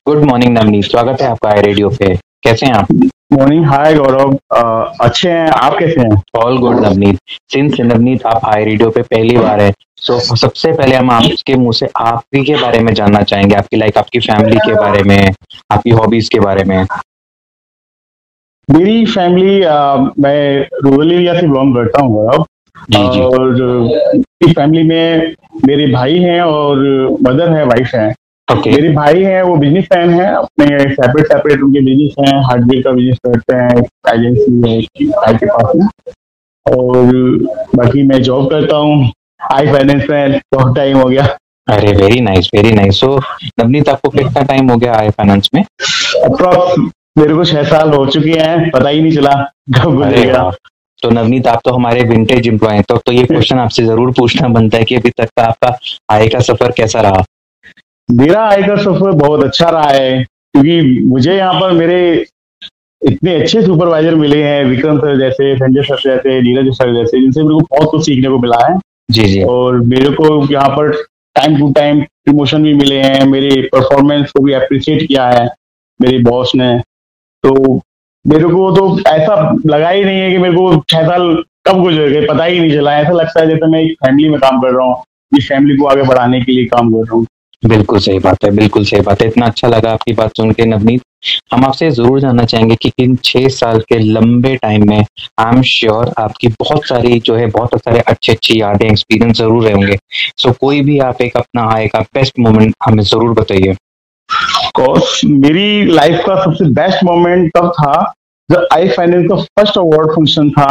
Good 0.08 0.24
morning 0.24 0.58
Navneet. 0.58 0.86
स्वागत 0.86 1.22
है 1.22 1.28
आपका 1.28 1.52
रेडियो 1.52 1.90
पे। 1.90 2.16
कैसे 2.44 2.66
हैं 2.66 2.74
आप? 2.74 2.88
मॉर्निंग 3.36 3.66
हाय 3.66 3.94
गौरव 3.94 4.34
अच्छे 5.06 5.30
हैं? 5.30 5.48
आप 5.50 5.76
कैसे 5.80 6.02
हैं? 6.02 6.22
All 6.40 6.58
good 6.58 6.80
Navneet 6.86 7.18
since 7.54 7.80
Navneet 7.82 8.26
आप 8.26 8.46
आई 8.46 8.64
रेडियो 8.66 8.90
पे 8.90 9.02
पहली 9.04 9.38
बार 9.38 9.62
है 9.62 9.72
सो 9.98 10.20
so, 10.20 10.38
सबसे 10.38 10.72
पहले 10.72 10.96
हम 10.96 11.12
आपके 11.12 11.56
मुँह 11.56 11.72
से 11.74 11.88
आप 11.98 12.24
ही 12.36 12.44
के 12.46 12.56
बारे 12.56 12.80
में 12.80 12.94
जानना 12.94 13.22
चाहेंगे 13.24 13.56
आपकी 13.56 13.78
लाइक 13.78 13.98
आपकी 13.98 14.20
फैमिली 14.20 14.58
के 14.58 14.74
बारे 14.76 15.04
में 15.04 15.32
आपकी 15.72 15.90
हॉबीज 15.92 16.30
के 16.30 16.40
बारे 16.40 16.64
में। 16.64 16.78
मेरी 18.70 19.06
फैमिली 19.06 19.60
मैं 20.22 20.68
रूरल 20.84 21.12
एरिया 21.12 21.34
से 21.34 21.48
बिलोंग 21.48 21.76
करता 21.76 22.02
हूँ 22.02 22.14
गौरव 22.14 22.46
जी 22.92 23.08
जी। 23.14 23.22
और 23.22 24.54
फैमिली 24.54 24.84
में 24.84 25.34
मेरे 25.66 25.88
भाई 25.94 26.20
हैं 26.20 26.42
और 26.42 26.78
मदर 27.24 27.52
है 27.54 27.66
वाइफ 27.66 27.96
है। 27.96 28.14
ओके 28.48 28.72
मेरे 28.72 28.90
भाई 28.94 29.24
हैं 29.24 29.42
वो 29.44 29.56
बिज़नेस 29.56 29.88
मैन 29.94 30.10
हैं 30.10 30.28
अपने 30.32 30.66
सेपरेट 30.90 31.28
सेपरेट 31.28 31.62
उनके 31.64 31.82
बिज़नेस 31.86 32.16
हैं 32.20 32.42
हार्डवेयर 32.44 32.84
का 32.84 32.92
बिज़नेस 32.92 33.18
करते 33.26 33.56
हैं 33.56 33.84
एजेंसी 34.14 34.52
है 34.66 35.08
भाई 35.10 35.34
के 35.34 35.46
पास 35.46 35.72
में। 35.76 35.88
और 36.66 37.12
बाकी 37.76 38.04
मैं 38.04 38.22
जॉब 38.24 38.50
करता 38.50 38.78
हूँ 38.78 39.12
आई 39.54 39.68
फाइनेंस 39.68 40.10
में 40.10 40.40
बहुत 40.54 40.76
टाइम 40.76 40.98
हो 40.98 41.08
गया। 41.10 41.26
अरे 41.68 41.92
very 41.94 42.20
nice 42.22 42.50
very 42.56 42.72
nice 42.72 43.00
so 43.00 43.18
Navneet 43.60 43.90
आपको 43.90 44.10
कितना 44.10 44.42
टाइम 44.44 44.70
हो 44.72 44.78
गया 44.78 44.96
आई 44.96 45.10
फाइनेंस 45.10 45.50
में? 45.56 45.64
अप्रॉक्स 46.24 46.80
मेरे 47.18 47.34
को 47.36 47.44
छह 47.46 47.64
साल 47.64 47.94
हो 47.94 48.06
चुके 48.06 48.32
हैं 48.32 48.70
पता 48.70 48.90
ही 48.90 49.02
नहीं 49.02 49.16
चला 49.16 49.34
कब 49.78 49.96
गुजर 49.96 50.08
अरे 50.08 50.26
गया 50.26 50.42
वाह। 50.44 50.52
तो 51.04 51.10
नवनीत 51.10 51.48
आप 51.48 51.62
तो 51.66 51.72
हमारे 51.72 52.04
विंटेज 52.04 52.48
एम्प्लॉय 52.48 52.74
हैं 52.74 52.84
तो, 52.90 52.98
तो 52.98 53.12
ये 53.12 53.24
क्वेश्चन 53.32 53.60
आपसे 53.60 53.84
ज़रूर 53.84 54.12
पूछना 54.12 54.48
बनता 54.48 54.78
है 54.78 54.84
कि 54.84 54.96
अभी 54.96 55.10
तक 55.10 55.30
का 55.38 55.44
आपका 55.44 55.78
आय 56.12 56.28
का 56.28 56.40
सफ़र 56.40 56.72
कैसा 56.78 57.02
रहा? 57.02 57.24
मेरा 58.10 58.42
आय 58.46 58.62
का 58.64 58.76
सफ़र 58.76 59.12
बहुत 59.14 59.44
अच्छा 59.44 59.70
रहा 59.70 59.90
है 59.90 60.24
क्योंकि 60.24 61.04
मुझे 61.06 61.36
यहाँ 61.36 61.60
पर 61.62 61.72
मेरे 61.74 62.26
इतने 63.02 63.34
अच्छे 63.36 63.62
सुपरवाइजर 63.62 64.16
मिले 64.16 64.42
हैं 64.44 64.64
विक्रम 64.66 65.00
सर 65.00 65.18
जैसे 65.20 65.56
संजय 65.56 65.84
सर 65.84 66.02
जैसे 66.04 66.42
नीरज 66.42 66.72
सर 66.76 66.94
जैसे 66.96 67.20
जिनसे 67.22 67.44
मेरे 67.44 67.54
को 67.54 67.76
बहुत 67.76 67.92
कुछ 67.92 68.06
सीखने 68.06 68.30
को 68.30 68.38
मिला 68.40 68.66
है। 68.68 68.78
जी 69.12 69.24
जी। 69.24 69.42
और 69.44 69.80
मेरे 69.84 70.12
को 70.12 70.30
यहाँ 70.52 70.70
पर 70.78 70.92
टाइम 71.36 71.58
टू 71.60 71.72
टाइम 71.74 72.02
प्रमोशन 72.02 72.64
भी 72.64 72.74
मिले 72.74 73.02
हैं 73.02 73.26
मेरे 73.28 73.62
परफॉर्मेंस 73.74 74.32
को 74.32 74.44
भी 74.44 74.54
अप्रिशिएट 74.54 75.08
किया 75.08 75.28
है 75.30 75.46
मेरे 76.00 76.20
बॉस 76.24 76.52
ने। 76.56 76.78
तो 77.44 77.76
मेरे 78.26 78.48
को 78.50 78.72
तो 78.76 79.10
ऐसा 79.10 79.36
लगा 79.66 79.90
ही 79.90 80.04
नहीं 80.04 80.20
है 80.20 80.32
कि 80.32 80.38
मेरे 80.38 80.56
को 80.56 80.84
छह 80.90 81.08
साल 81.08 81.34
कब 81.68 81.82
गुजर 81.82 82.10
गए 82.10 82.26
पता 82.28 82.44
ही 82.44 82.60
नहीं 82.60 82.74
चला। 82.74 82.98
ऐसा 83.00 83.12
लगता 83.14 83.40
है 83.42 83.48
जैसे 83.48 83.72
मैं 83.72 83.82
एक 83.82 83.94
फैमिली 84.06 84.30
में 84.30 84.40
काम 84.40 84.62
कर 84.62 84.74
रहा 84.74 84.86
हूँ 84.86 85.04
इस 85.38 85.48
फैमिली 85.50 85.78
को 85.78 85.86
आगे 85.88 86.04
बढ़ाने 86.04 86.42
के 86.42 86.52
लिए 86.52 86.66
काम 86.68 86.92
कर 86.94 86.98
रहा 87.00 87.16
हूँ। 87.16 87.26
बिल्कुल 87.64 88.00
सही 88.00 88.20
बात 88.20 88.44
है, 88.44 88.50
बिल्कुल 88.52 88.86
सही 88.86 89.02
बात 89.02 89.22
है। 89.22 89.28
इतना 89.28 89.46
अच्छा 89.46 89.68
लगा 89.68 89.92
आपकी 89.92 90.14
बात 90.14 90.38
सुन 90.38 90.52
के 90.52 90.66
नवनीत। 90.66 91.02
हम 91.54 91.66
आपसे 91.66 91.90
ज़रूर 91.92 92.20
जानना 92.20 92.44
चाहेंगे 92.46 92.76
कि 92.76 92.92
इन 93.00 93.16
छह 93.24 93.48
साल 93.50 93.80
के 93.90 93.98
लंबे 94.00 94.56
टाइम 94.56 94.88
में 94.90 94.98
आई 94.98 95.56
एम 95.56 95.62
श्योर 95.62 96.14
आपकी 96.18 96.48
बहुत 96.60 96.88
सारी 96.88 97.20
जो 97.20 97.36
है, 97.36 97.48
बहुत 97.48 97.80
सारे 97.80 98.00
अच्छे 98.00 98.32
अच्छी 98.32 98.60
यादें 98.62 98.88
एक्सपीरियंस 98.90 99.38
ज़रूर 99.38 99.64
रहेंगे। 99.64 99.86
होंगे 99.86 99.98
सो 100.38 100.52
कोई 100.52 100.82
भी 100.82 100.98
आप 101.00 101.22
एक 101.22 101.38
अपना 101.38 101.70
आए 101.74 101.88
का 101.88 102.00
बेस्ट 102.16 102.40
मोमेंट 102.40 102.76
हमें 102.86 103.04
ज़रूर 103.04 103.34
बताइए। 103.40 103.76
मेरी 105.26 105.86
लाइफ 105.86 106.24
का 106.26 106.36
सबसे 106.44 106.66
बेस्ट 106.74 107.04
मोमेंट 107.04 107.52
तब 107.58 107.72
था 107.72 108.14
जब 108.50 108.68
आई 108.74 108.90
फाइनेंस 108.90 109.28
का 109.30 109.36
फ़र्स्ट 109.36 109.78
अवार्ड 109.78 110.12
फ़ंक्शन 110.12 110.50
था। 110.50 110.68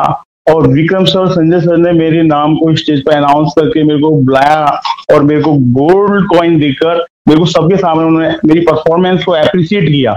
और 0.47 0.67
विक्रम 0.69 1.05
सर 1.05 1.19
और 1.19 1.31
संजय 1.33 1.61
सर 1.61 1.77
ने 1.77 1.93
मेरे 1.93 2.23
नाम 2.23 2.55
को 2.57 2.75
स्टेज 2.77 3.03
पर 3.05 3.13
अनाउंस 3.13 3.53
करके 3.59 3.83
मेरे 3.83 4.01
को 4.01 4.11
बुलाया 4.11 4.81
और 5.15 5.23
मेरे 5.23 5.41
को 5.43 5.53
गोल्ड 5.53 6.27
कॉइन 6.29 6.59
देकर 6.61 7.05
मेरे 7.29 7.39
को 7.41 7.47
सबके 7.47 7.77
सामने 7.77 8.05
उन्होंने 8.05 8.31
मेरी 8.47 8.61
परफॉर्मेंस 8.61 9.25
को 9.25 9.33
अप्रिशिएट 9.33 9.89
किया। 9.89 10.13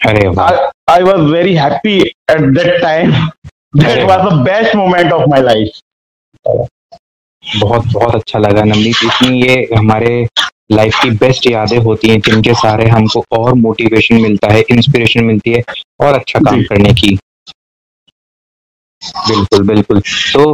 अरे 0.00 0.26
I 0.90 1.02
was 1.02 1.20
very 1.32 1.54
happy 1.54 1.96
at 2.00 2.40
that 2.58 2.80
time 2.82 3.12
that 3.76 4.02
was 4.10 4.28
the 4.28 4.32
best 4.40 4.76
moment 4.76 5.12
of 5.12 5.28
my 5.30 5.42
life 5.42 5.80
बहुत 7.44 7.86
बहुत 7.92 8.14
अच्छा 8.14 8.38
लगा 8.38 8.64
नवनीत 8.64 8.96
इतनी 9.04 9.42
ये 9.42 9.56
हमारे 9.76 10.26
लाइफ 10.72 11.00
की 11.02 11.10
बेस्ट 11.10 11.46
यादें 11.50 11.78
होती 11.78 12.08
हैं 12.08 12.20
जिनके 12.20 12.54
सहारे 12.54 12.86
हमको 12.88 13.24
और 13.38 13.54
मोटिवेशन 13.54 14.20
मिलता 14.22 14.52
है 14.52 14.60
इंस्पिरेशन 14.70 15.24
मिलती 15.24 15.52
है 15.52 15.62
और 16.00 16.14
अच्छा 16.14 16.40
काम 16.40 16.62
करने 16.62 16.92
की। 16.92 17.18
बिल्कुल 19.02 19.66
बिल्कुल। 19.66 20.00
तो 20.00 20.44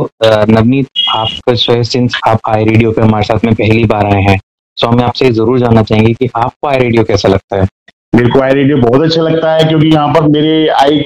नवनीत 0.51 0.89
आपका 1.15 1.53
जो 1.55 1.73
है 1.73 1.83
सिंस 1.85 2.21
आप 2.29 2.41
आई 2.49 2.65
रेडियो 2.65 2.93
पे 2.93 3.03
हमारे 3.03 3.25
साथ 3.25 3.45
में 3.45 3.55
पहली 3.55 3.85
बार 3.85 4.07
आए 4.07 4.23
हैं 4.23 4.39
तो 4.77 4.89
हमें 4.89 5.05
आपसे 5.05 5.31
ज़रूर 5.33 5.59
जानना 5.59 5.83
चाहेंगे 5.83 6.13
कि 6.15 6.29
आपको 6.37 6.69
आई 6.69 6.79
रेडियो 6.79 7.05
कैसा 7.05 7.29
लगता 7.29 7.57
है? 7.57 7.67
मेरे 8.15 8.29
को 8.31 8.41
आई 8.41 8.53
रेडियो 8.55 8.77
बहुत 8.79 9.03
अच्छा 9.03 9.23
लगता 9.23 9.53
है 9.53 9.65
क्योंकि 9.65 9.89
यहाँ 9.89 10.13
पर 10.15 10.29
मेरे 10.29 10.67
आई 10.83 11.01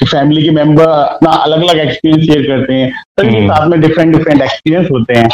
फैमिली 0.00 0.42
के 0.42 0.50
मेंबर 0.50 0.88
अपना 0.88 1.30
अलग 1.32 1.62
अलग 1.62 1.78
एक्सपीरियंस 1.78 2.26
शेयर 2.26 2.46
करते 2.46 2.74
हैं 2.74 2.90
सबके 2.90 3.36
हम्म। 3.36 3.48
साथ 3.48 3.66
में 3.68 3.80
डिफरेंट 3.80 4.16
डिफरेंट 4.16 4.42
एक्सपीरियंस 4.42 4.88
होते 4.90 5.18
हैं। 5.18 5.28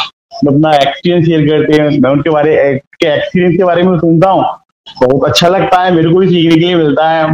अपना 0.47 0.73
एक्सपीरियंस 0.75 1.25
शेयर 1.25 1.47
करते 1.47 1.81
हैं 1.81 1.89
मैं 2.01 2.11
उनके 2.11 2.29
बारे 2.29 2.55
के 3.01 3.07
एक्सपीरियंस 3.07 3.57
के 3.57 3.63
बारे 3.63 3.83
में 3.83 3.97
सुनता 3.99 4.29
हूँ 4.29 4.43
बहुत 5.01 5.29
अच्छा 5.29 5.47
लगता 5.47 5.81
है 5.83 5.91
मेरे 5.95 6.09
को 6.11 6.19
भी 6.19 6.27
सीखने 6.27 6.55
के 6.55 6.59
लिए 6.59 6.75
मिलता 6.75 7.09
है। 7.09 7.27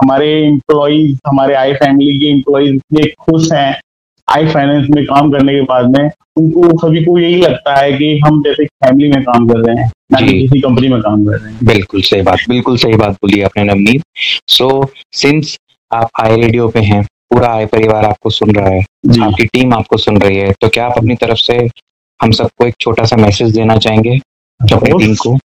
हमारे 0.00 0.28
एम्प्लॉयज़ 0.46 1.16
हमारे 1.26 1.54
आई 1.54 1.72
फैमिली 1.74 2.18
के 2.18 2.30
एम्प्लॉयज़ 2.30 2.74
इतने 2.74 3.06
खुश 3.20 3.52
हैं 3.52 3.80
आई 4.28 4.46
फाइनेंस 4.46 4.88
में 4.90 5.04
काम 5.04 5.30
करने 5.32 5.54
के 5.54 5.60
बाद 5.60 5.96
में 5.96 6.10
उनको 6.38 6.78
सभी 6.78 7.04
को 7.04 7.18
यही 7.18 7.36
लगता 7.36 7.74
है 7.76 7.92
कि 7.92 8.18
हम 8.18 8.42
जैसे 8.42 8.64
फैमिली 8.64 9.10
में 9.12 9.22
काम 9.22 9.48
कर 9.48 9.58
रहे 9.58 9.76
हैं 9.76 9.90
ना 10.12 10.20
कि 10.20 10.38
किसी 10.40 10.60
कंपनी 10.60 10.88
में 10.88 11.00
काम 11.02 11.24
कर 11.26 11.38
रहे 11.38 11.52
हैं। 11.52 11.66
बिल्कुल 11.66 12.02
सही 12.02 12.22
बात 12.22 12.38
बिल्कुल 12.48 12.76
सही 12.76 12.96
बात 12.96 13.12
बोली 13.12 13.40
आपने 13.42 13.64
नवनीत। 13.64 14.02
सो 14.48 14.68
सिंस 15.12 15.56
आप 15.90 16.08
आई 16.20 16.36
रेडियो 16.36 16.68
पे 16.68 16.80
हैं 16.80 17.02
पूरा 17.04 17.48
आई 17.48 17.66
परिवार 17.66 18.04
आपको 18.04 18.30
सुन 18.30 18.54
रहा 18.54 18.68
है 18.68 18.80
आपकी 19.22 19.44
टीम 19.46 19.74
आपको 19.74 19.96
सुन 19.96 20.20
रही 20.20 20.36
है 20.36 20.52
तो 20.52 20.68
क्या 20.68 20.86
आप 20.86 20.98
अपनी 20.98 21.14
तरफ़ 21.14 21.38
से 21.38 21.56
हम 22.20 22.30
सबको 22.30 22.66
एक 22.66 22.74
छोटा 22.80 23.04
सा 23.04 23.16
मैसेज 23.16 23.54
देना 23.54 23.76
चाहेंगे 23.76 24.18
अपनी 24.72 24.98
टीम 24.98 25.14
को? 25.14 25.38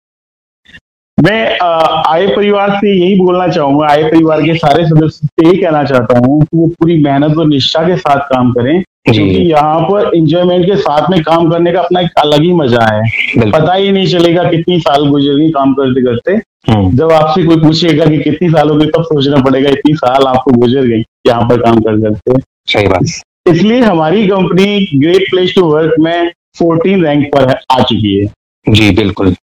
मैं 1.25 1.59
आय 1.61 2.27
परिवार 2.27 2.71
से 2.71 2.93
यही 2.93 3.15
बोलना 3.21 3.49
चाहूँगा 3.49 3.87
आय 3.87 4.03
परिवार 4.03 4.43
के 4.43 4.55
सारे 4.55 4.85
सदस्य 4.87 5.27
से 5.27 5.47
यही 5.47 5.59
कहना 5.59 5.83
चाहता 5.85 6.19
हूँ 6.19 6.41
कि 6.43 6.57
वो 6.57 6.67
पूरी 6.69 7.03
मेहनत 7.03 7.39
और 7.39 7.47
निष्ठा 7.47 7.83
के 7.83 7.97
साथ 7.97 8.21
काम 8.33 8.53
करें 8.53 8.83
क्योंकि 8.83 9.51
यहाँ 9.51 9.81
पर 9.81 10.15
इंजॉयमेंट 10.15 10.67
के 10.67 10.77
साथ 10.77 11.11
में 11.11 11.23
काम 11.23 11.51
करने 11.51 11.73
का 11.73 11.81
अपना 11.81 12.01
एक 12.01 12.19
अलग 12.19 12.43
ही 12.43 12.53
मज़ा 12.53 12.85
है। 12.95 13.51
पता 13.51 13.75
ही 13.75 13.93
नहीं 13.93 14.07
चलेगा 14.07 14.43
कितनी 14.51 14.79
साल 14.81 15.09
गुजर 15.09 15.37
गई 15.37 15.51
काम 15.51 15.73
करते 15.75 16.03
करते। 16.03 16.33
हम्म, 16.71 16.97
जब 16.97 17.13
आपसे 17.13 17.43
कोई 17.43 17.57
पूछेगा 17.57 18.07
कि 18.07 18.19
कितनी 18.19 18.49
साल 18.51 18.71
गई 18.71 18.87
तब 18.87 19.03
सोचना 19.03 19.43
पड़ेगा 19.43 19.71
इतनी 19.71 19.95
साल 19.95 20.27
आपको 20.27 20.53
गुजर 20.53 20.87
गई 20.87 21.03
यहाँ 21.27 21.49
पर 21.49 21.61
काम 21.61 21.81
कर 21.81 22.01
करते 22.01 22.41
सही 22.73 22.89
बात। 22.89 23.03
इसलिए 23.49 23.81
हमारी 23.81 24.27
company 24.29 24.89
great 24.95 25.31
place 25.31 25.55
to 25.55 25.65
work 25.67 25.95
में 26.01 26.31
14 26.61 27.03
रैंक 27.05 27.27
पर 27.27 27.55
आ 27.73 27.83
चुकी 27.83 28.15
है। 28.15 28.27
जी 28.67 28.91
बिल्कुल। 28.91 29.35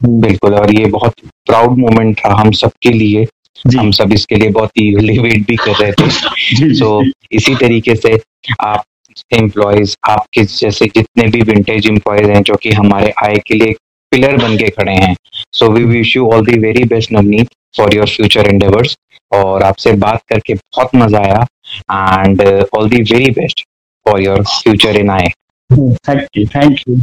बिल्कुल 0.00 0.54
और 0.54 0.74
ये 0.74 0.86
बहुत 0.86 1.14
प्राउड 1.46 1.78
मोमेंट 1.78 2.18
था 2.18 2.34
हम 2.34 2.50
सबके 2.50 2.90
लिए। 2.90 3.26
हम 3.78 3.90
सब 3.90 4.12
इसके 4.12 4.34
लिए 4.34 4.50
बहुत 4.50 4.70
ईगरली 4.78 5.18
वेट 5.18 5.46
भी 5.46 5.56
कर 5.56 5.74
रहे 5.74 5.92
थे। 5.92 6.10
सो 6.74 7.02
so, 7.02 7.12
इसी 7.32 7.54
तरीके 7.54 7.94
से 7.94 8.18
आप 8.60 8.84
एम्प्लॉयज़ 9.34 9.96
आपके 10.08 10.42
जैसे 10.44 10.86
जितने 10.86 11.26
भी 11.28 11.40
विंटेज 11.42 11.86
एम्प्लॉयज़ 11.86 12.30
हैं 12.30 12.42
जो 12.42 12.54
कि 12.54 12.70
हमारे 12.70 13.12
आय 13.24 13.36
के 13.46 13.54
लिए 13.54 13.74
पिलर 14.12 14.36
बन 14.36 14.56
के 14.58 14.68
खड़े 14.68 14.92
हैं। 14.92 15.14
So 15.52 15.70
we 15.70 15.84
wish 15.84 16.16
you 16.16 16.28
all 16.30 16.46
the 16.46 16.58
very 16.58 16.84
best 16.84 17.12
Navneet 17.12 17.48
for 17.76 17.94
your 17.94 18.08
future 18.08 18.48
endeavours 18.48 18.96
और 19.32 19.62
आपसे 19.62 19.92
बात 19.92 20.22
करके 20.28 20.54
बहुत 20.54 20.94
मज़ा 20.94 21.18
आया। 21.18 21.46
And 22.22 22.42
all 22.78 22.88
the 22.88 23.02
very 23.02 23.30
best 23.30 23.64
for 24.06 24.22
your 24.22 24.42
future 24.42 24.96
in 24.96 25.10
I. 25.10 25.28
Thank 25.70 26.26
you 26.36 26.46
thank 26.46 26.78
you 26.88 27.00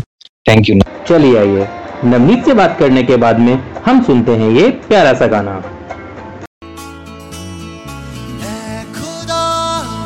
thank 0.49 0.69
you 0.69 0.79
चलिए 1.07 1.37
आइए। 1.37 1.67
नवनीत 2.03 2.45
से 2.45 2.53
बात 2.53 2.77
करने 2.79 3.03
के 3.03 3.17
बाद 3.17 3.39
में 3.39 3.75
हम 3.85 4.03
सुनते 4.03 4.35
हैं 4.35 4.49
ये 4.49 4.69
प्यारा 4.69 5.13
सा 5.13 5.27
गाना। 5.27 5.63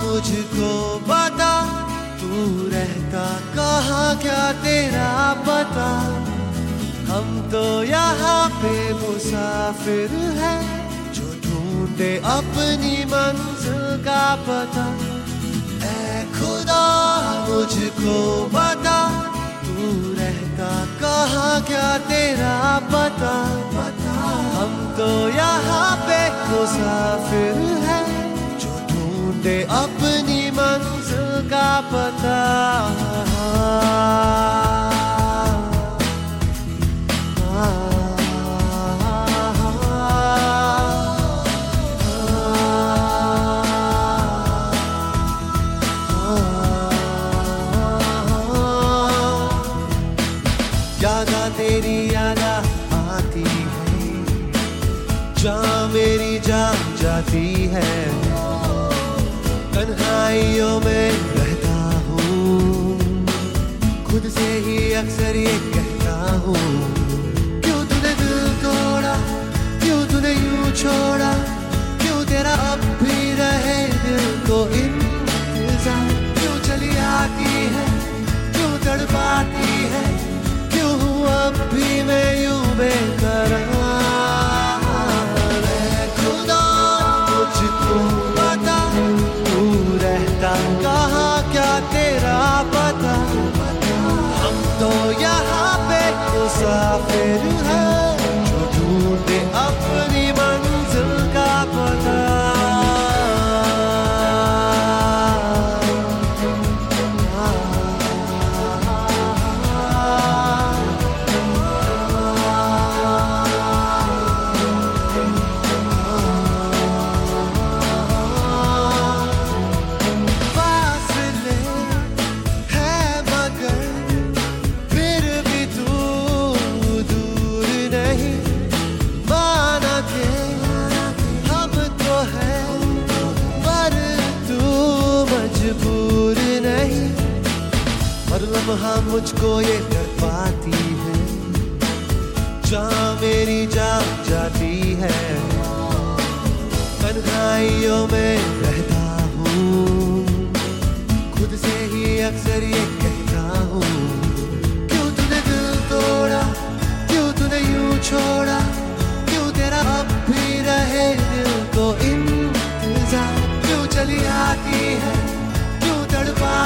मुझको 0.03 0.99
बता 1.07 1.59
तेरा 4.63 5.33
पता? 5.33 5.89
हम 7.09 7.49
तो 7.51 7.83
यहाँ 7.83 8.49
पे 8.49 8.93
मुसाफिर 8.93 10.09
हैं, 10.11 10.61
जो 11.13 11.23
ढूंढे 11.45 12.17
अपनी 12.17 13.05
मंजिल 13.05 14.03
का 14.03 14.35
पता। 14.35 14.85
ऐ 15.87 16.23
खुदा, 16.23 16.83
मुझको 17.49 18.17
बता, 18.53 18.99
तू 19.63 19.87
कहा 21.01 21.59
क्या 21.59 21.97
तेरा 21.97 22.79
पता? 22.93 23.33
पता 23.73 24.15
हम 24.55 24.73
तो 24.97 25.29
यहाँ 25.29 25.95
पे 25.97 26.19
मुसाफिर 26.49 27.57
है, 27.85 28.01
जो 28.59 28.73
ढूंढे 28.89 29.57
अपनी 29.63 30.51
मंजिल 30.51 31.49
का 31.49 31.81
पता। 31.91 32.37
यादा 37.39 37.98
तन्हाइयों 59.89 60.79
में 60.81 61.11
रहता 61.35 61.77
हूँ। 62.07 63.25
खुद 64.09 64.27
से 64.29 64.47
ही 64.65 64.77
अक्सर 64.93 65.35
ये 65.35 65.53
कहता 65.73 66.13
हूँ, 66.43 66.57
क्यों 67.63 67.79
तूने 67.89 68.13
दिल 68.19 68.37
तोड़ा? 68.63 69.15
क्यों 69.83 70.01
तूने 70.11 70.33
यूँ 70.33 70.71
छोड़ा? 70.81 71.31
क्यों 72.03 72.19
तेरा 72.25 72.53
अब 72.69 72.85
भी 73.01 73.17
रहे 73.39 73.79
दिल 74.05 74.21
को 74.49 74.59
इंतज़ार? 74.81 76.13
क्यों 76.37 76.57
चली 76.69 76.95
आती 77.07 77.51
है? 77.75 77.87
क्यों 78.53 78.71
तड़पाती 78.85 79.73
है? 79.95 80.05
क्यों 80.69 80.93
अब 81.33 81.59
भी 81.73 81.89
मैं 82.11 82.27
यूँ 82.43 82.61
बेकरार? 82.77 83.68
मुसाफिर 96.99 97.41
हैं 97.41 97.79
जो 97.79 97.88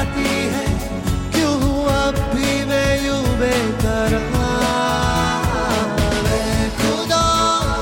तड़पाती 0.03 0.31
है, 0.53 0.65
क्यों 1.31 1.53
हूँ 1.61 1.85
अब 1.89 2.15
भी 2.33 2.51
मैं 2.65 2.91
यूँ 3.05 3.23
बेकरार 3.39 4.13
खुदा 6.79 7.23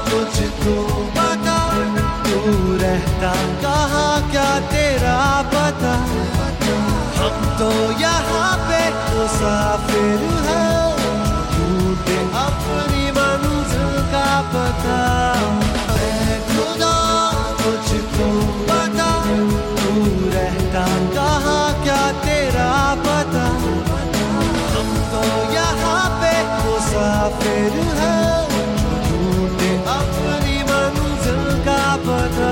मुझको 0.10 0.75
बता 1.17 1.60
तू 2.23 2.77
रहता 2.77 3.34
कहाँ, 3.62 4.31
क्या 4.31 4.49
तेरा 4.71 5.19
पता? 5.53 5.93
हम 7.17 7.36
तो 7.60 7.71
यहाँ 7.99 8.53
पे 8.67 8.81
मुसाफिर 9.12 10.21
हैं 10.47 10.69
अपनी 12.41 13.12
मंजिल 13.12 13.93
का 14.13 14.29
पता। 14.53 15.40
मुसाफिर 27.21 27.73
हैं 27.97 28.31
ढूंढे 29.07 29.69
अपनी 29.95 30.55
मंजिल 30.69 31.43
का 31.65 31.81
पता 32.05 32.49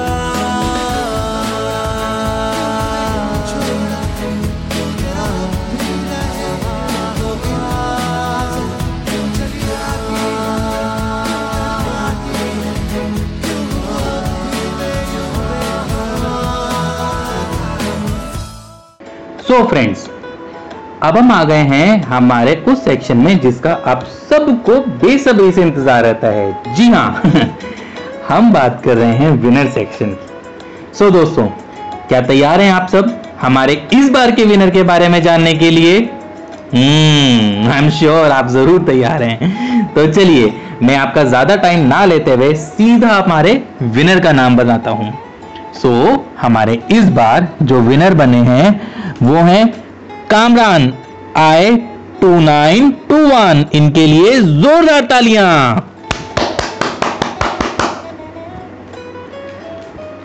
सो 19.47 19.53
so 19.53 19.67
फ्रेंड्स 19.69 20.09
अब 21.03 21.17
हम 21.17 21.31
आ 21.31 21.43
गए 21.43 21.63
हैं 21.63 22.01
हमारे 22.03 22.53
उस 22.67 22.83
सेक्शन 22.85 23.17
में 23.17 23.39
जिसका 23.39 23.73
आप 23.88 24.03
सबको 24.29 24.79
बेसब्री 24.99 25.51
से 25.51 25.62
इंतज़ार 25.62 26.03
रहता 26.03 26.27
है। 26.27 26.75
जी 26.75 26.88
हाँ 26.89 27.21
हम 28.29 28.51
बात 28.53 28.81
कर 28.85 28.97
रहे 28.97 29.13
हैं 29.13 29.31
विनर 29.41 29.69
सेक्शन 29.69 30.12
की। 30.13 30.97
सो 30.97 31.09
दोस्तों 31.12 31.45
क्या 32.09 32.21
तैयार 32.21 32.62
हैं 32.62 32.71
आप 32.71 32.89
सब 32.89 33.15
हमारे 33.41 33.73
इस 33.93 34.09
बार 34.09 34.31
के 34.31 34.45
विनर 34.45 34.69
के 34.69 34.83
बारे 34.83 35.09
में 35.09 35.21
जानने 35.23 35.53
के 35.53 35.69
लिए? 35.71 35.97
आई 36.75 37.77
एम 37.77 37.89
श्योर 37.89 38.31
आप 38.31 38.47
ज़रूर 38.49 38.83
तैयार 38.85 39.23
हैं। 39.23 39.93
तो 39.95 40.07
चलिए 40.12 40.53
मैं 40.83 40.95
आपका 40.97 41.23
ज़्यादा 41.23 41.55
टाइम 41.57 41.88
ना 41.88 42.05
लेते 42.05 42.31
हुए 42.31 42.53
सीधा 42.57 43.15
हमारे 43.15 43.62
विनर 43.81 44.19
का 44.19 44.31
नाम 44.31 44.57
बताता 44.57 44.91
हूँ। 44.91 45.13
सो 45.73 45.89
so, 46.05 46.19
हमारे 46.41 46.81
इस 46.91 47.09
बार 47.12 47.47
जो 47.62 47.81
विनर 47.81 48.13
बने 48.13 48.38
हैं 48.45 48.79
वो 49.23 49.35
हैं 49.35 49.67
Kamran 50.32 50.94
I 51.38 51.76
two 52.22 52.39
nine 52.39 52.92
two 52.92 53.15
one. 53.28 53.65
इनके 53.74 54.06
लिए 54.08 54.42
जोरदार 54.42 55.02
तालियाँ। 55.02 55.50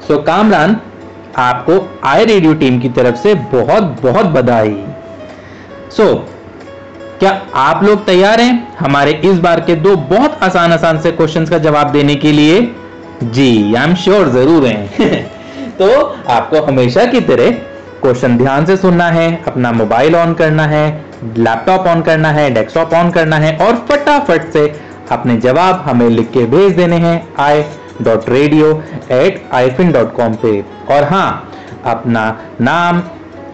सो 0.08 0.14
so, 0.14 0.26
कामरान 0.26 0.76
आपको 1.36 2.00
आई 2.04 2.24
रेडियो 2.24 2.54
टीम 2.54 2.78
की 2.80 2.88
तरफ़ 2.88 3.16
से 3.16 3.34
बहुत 3.34 3.82
बहुत 4.02 4.26
बधाई। 4.26 4.76
सो 5.96 6.02
so, 6.02 6.18
क्या 7.18 7.30
आप 7.54 7.84
लोग 7.84 8.04
तैयार 8.06 8.40
हैं 8.40 8.76
हमारे 8.78 9.12
इस 9.24 9.38
बार 9.38 9.60
के 9.60 9.74
दो 9.76 9.96
बहुत 9.96 10.38
आसान 10.42 10.72
आसान 10.72 11.00
से 11.00 11.12
क्वेश्चंस 11.12 11.50
का 11.50 11.58
जवाब 11.58 11.90
देने 11.90 12.14
के 12.14 12.32
लिए? 12.32 12.60
जी 13.24 13.74
आई 13.74 13.84
एम 13.84 13.94
श्योर 13.94 14.28
ज़रूर 14.28 14.66
हैं। 14.66 15.26
तो 15.78 15.88
आपको 16.28 16.62
हमेशा 16.62 17.04
की 17.06 17.20
तरह 17.20 17.73
क्वेश्चन 18.04 18.36
ध्यान 18.38 18.64
से 18.66 18.76
सुनना 18.76 19.04
है, 19.10 19.42
अपना 19.48 19.70
मोबाइल 19.72 20.14
ऑन 20.16 20.32
करना 20.34 20.64
है 20.66 20.88
लैपटॉप 21.36 21.86
ऑन 21.88 22.02
करना 22.02 22.28
है 22.30 22.50
डेस्कटॉप 22.54 22.92
ऑन 22.94 23.10
करना 23.10 23.36
है 23.36 23.56
और 23.66 23.76
फटाफट 23.90 24.50
से 24.52 24.64
अपने 25.12 25.36
जवाब 25.36 25.80
हमें 25.86 26.08
लिख 26.10 26.30
के 26.32 26.44
भेज 26.46 26.74
देने 26.76 26.96
हैं 26.96 27.16
I 27.40 27.62
dot 28.02 28.28
radio 28.28 28.68
at 29.12 29.42
ifin 29.54 29.92
dot 29.92 30.14
com 30.16 30.34
पे। 30.42 30.60
और 30.90 31.04
हाँ 31.04 31.50
अपना 31.86 32.28
नाम 32.60 33.02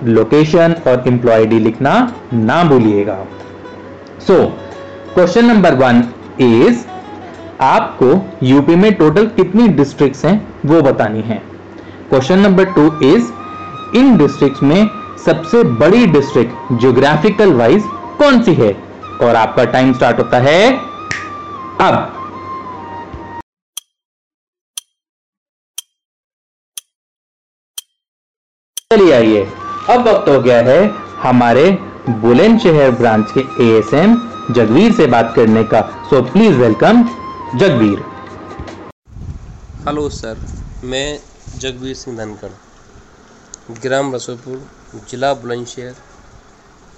लोकेशन 0.09 0.75
और 0.87 1.05
एम्प्लॉय 1.09 1.47
डी 1.47 1.59
लिखना 1.61 1.95
ना 2.35 2.63
भूलिएगा। 2.65 3.19
So 4.27 4.45
question 5.15 5.47
number 5.47 5.75
one 5.77 6.05
is 6.41 6.87
आपको 7.65 8.15
यूपी 8.47 8.77
में 8.77 8.93
टोटल 8.95 9.27
कितनी 9.37 9.69
डिस्ट्रिक्ट्स 9.75 10.25
हैं 10.25 10.41
वो 10.67 10.83
बतानी 10.83 11.23
है। 11.23 11.43
क्वेश्चन 12.11 12.39
नंबर 12.39 12.73
टू 12.73 12.93
इज़ 13.07 13.33
इन 13.97 14.17
डिस्ट्रिक्ट 14.19 14.63
में 14.63 14.89
सबसे 15.25 15.63
बड़ी 15.81 16.07
डिस्ट्रिक्ट 16.09 16.79
ज्योग्राफिकल 16.81 17.53
वाइज 17.55 17.83
कौन 18.19 18.43
सी 18.43 18.55
है? 18.55 18.73
और 19.23 19.37
आपका 19.37 19.65
टाइम 19.73 19.93
स्टार्ट 19.95 20.19
होता 20.19 20.39
है 20.39 20.63
अब। 21.81 22.17
चलिए 28.91 29.13
आइए। 29.13 29.45
अब 29.91 30.07
वक्त 30.09 30.29
हो 30.29 30.41
गया 30.41 30.61
है 30.63 30.81
हमारे 31.23 31.71
बुलंदशहर 32.23 32.91
ब्रांच 32.91 33.33
के 33.37 33.41
एएसएम 33.65 34.17
जगवीर 34.55 34.93
से 34.93 35.07
बात 35.09 35.33
करने 35.37 35.65
का। 35.65 35.81
So 36.11 36.23
please 36.23 36.57
welcome 36.59 37.03
Jagveer. 37.59 38.03
Hello 39.87 40.09
sir 40.11 40.47
मैं 40.85 41.19
जगवीर 41.59 41.95
सिंह 41.95 42.17
धनखड़। 42.17 42.51
ग्राम 43.71 44.15
रसोपुर 44.15 44.59
ज़िला 45.11 45.33
बुलंदशहर 45.35 45.97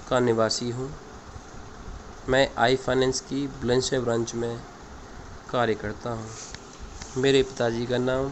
का 0.09 0.19
निवासी 0.19 0.69
हूँ। 0.71 0.89
मैं 2.29 2.47
आई 2.57 2.75
फाइनेंस 2.75 3.19
की 3.21 3.45
बुलंदशहर 3.47 3.99
ब्रांच 4.01 4.33
में 4.35 4.55
कार्य 5.51 5.73
करता 5.75 6.09
हूँ। 6.11 6.29
मेरे 7.17 7.41
पिताजी 7.43 7.85
का 7.85 7.97
नाम 7.97 8.31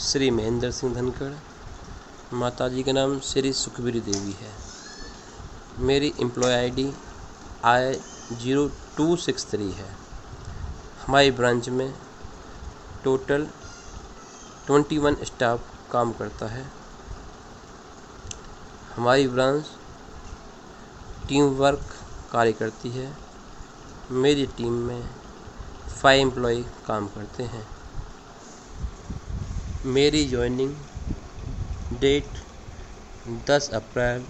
श्री 0.00 0.30
महेंद्र 0.30 0.70
सिंह 0.70 0.94
धनखड़, 0.94 1.32
माताजी 2.34 2.82
का 2.82 2.92
नाम 2.92 3.18
श्री 3.20 3.52
सुखबीर 3.52 4.00
देवी 4.00 4.32
है। 4.40 4.52
मेरी 5.86 6.12
employ 6.20 6.54
ID 6.54 6.92
I 7.64 7.92
zero 8.42 8.66
two 8.96 9.16
six 9.16 9.50
three 9.50 9.70
है। 9.72 9.90
हमारी 11.06 11.30
ब्रांच 11.32 11.68
में 11.68 11.92
टोटल 13.04 13.46
ट्वेंटी 14.66 14.98
वन 14.98 15.16
स्टाफ 15.24 15.74
काम 15.92 16.12
करता 16.12 16.46
है। 16.46 16.64
हमारी 18.96 19.28
ब्रांच 19.28 19.64
टीम 21.28 21.44
वर्क 21.44 21.80
कार्य 22.32 22.52
करती 22.52 22.90
है। 22.90 23.16
मेरी 24.10 24.46
टीम 24.46 24.72
में 24.72 25.10
फाइव 26.02 26.20
एम्प्लॉय 26.20 26.62
काम 26.62 27.06
करते 27.06 27.42
हैं। 27.42 27.68
मेरी 29.84 30.28
जॉइनिंग 30.28 30.76
डेट 32.00 32.28
10 33.46 33.70
अप्रैल 33.70 34.24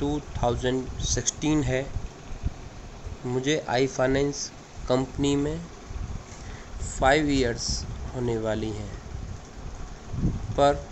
2016 0.00 1.62
है। 1.62 1.92
मुझे 3.26 3.66
आई 3.68 3.86
फाइनेंस 3.86 4.52
कंपनी 4.88 5.36
में 5.36 5.66
फाइव 7.00 7.26
इयर्स 7.26 7.84
होने 8.14 8.38
वाली 8.38 8.70
हैं। 8.70 8.92
पर 10.50 10.88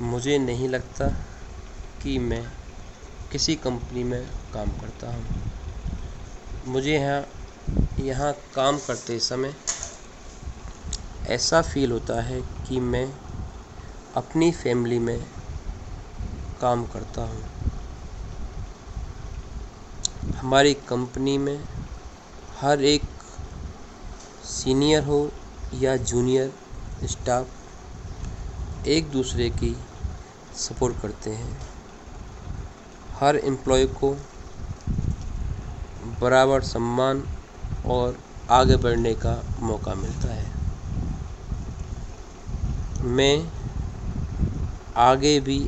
मुझे 0.00 0.38
नहीं 0.38 0.68
लगता 0.68 1.27
कि 2.02 2.18
मैं 2.18 2.42
किसी 3.32 3.54
कंपनी 3.56 4.04
में 4.04 4.22
काम 4.54 4.70
करता 4.70 5.12
हूँ। 5.12 5.24
मुझे 6.66 6.94
यहाँ 6.94 7.24
यहाँ 8.00 8.32
काम 8.54 8.78
करते 8.78 9.18
समय 9.20 9.54
ऐसा 11.28 11.62
फील 11.62 11.90
होता 11.92 12.20
है 12.22 12.40
कि 12.68 12.80
मैं 12.80 13.06
अपनी 14.16 14.50
फैमिली 14.52 14.98
में 14.98 15.20
काम 16.60 16.84
करता 16.86 17.22
हूँ। 17.22 17.42
हमारी 20.36 20.74
कंपनी 20.74 21.38
में 21.38 21.58
हर 22.60 22.82
एक 22.84 23.02
सीनियर 24.44 25.04
हो 25.04 25.30
या 25.74 25.96
जूनियर 25.96 26.52
स्टाफ 27.06 28.86
एक 28.88 29.10
दूसरे 29.10 29.50
की 29.50 29.76
सपोर्ट 30.58 31.00
करते 31.02 31.30
हैं। 31.30 31.67
हर 33.20 33.36
एम्प्लॉय 33.36 33.86
को 33.86 34.10
बराबर 36.20 36.62
सम्मान 36.62 37.22
और 37.86 38.18
आगे 38.50 38.76
बढ़ने 38.76 39.14
का 39.14 39.32
मौका 39.60 39.94
मिलता 39.94 40.34
है। 40.34 40.46
मैं 43.08 43.50
आगे 44.96 45.38
भी 45.40 45.58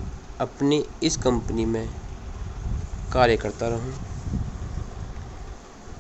अपनी 0.40 0.84
इस 1.02 1.16
कंपनी 1.16 1.64
में 1.64 1.88
कार्य 3.12 3.36
करता 3.36 3.68
रहूँ। 3.68 3.94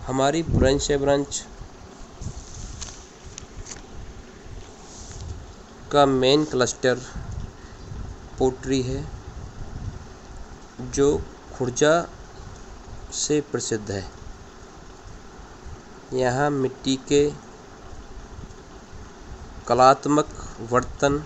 हमारी 0.06 0.42
ब्रांच 0.42 0.90
है 0.90 0.98
ब्रांच 0.98 1.44
का 5.92 6.06
मेन 6.06 6.44
क्लस्टर 6.44 7.00
पोट्री 8.38 8.82
है, 8.82 9.04
जो 10.80 11.22
खुर्जा 11.60 12.08
से 13.12 13.40
प्रसिद्ध 13.40 13.90
है। 13.90 14.10
यहाँ 16.12 16.50
मिट्टी 16.50 16.96
के 16.96 17.32
कलात्मक 19.68 20.26
बर्तन 20.70 21.24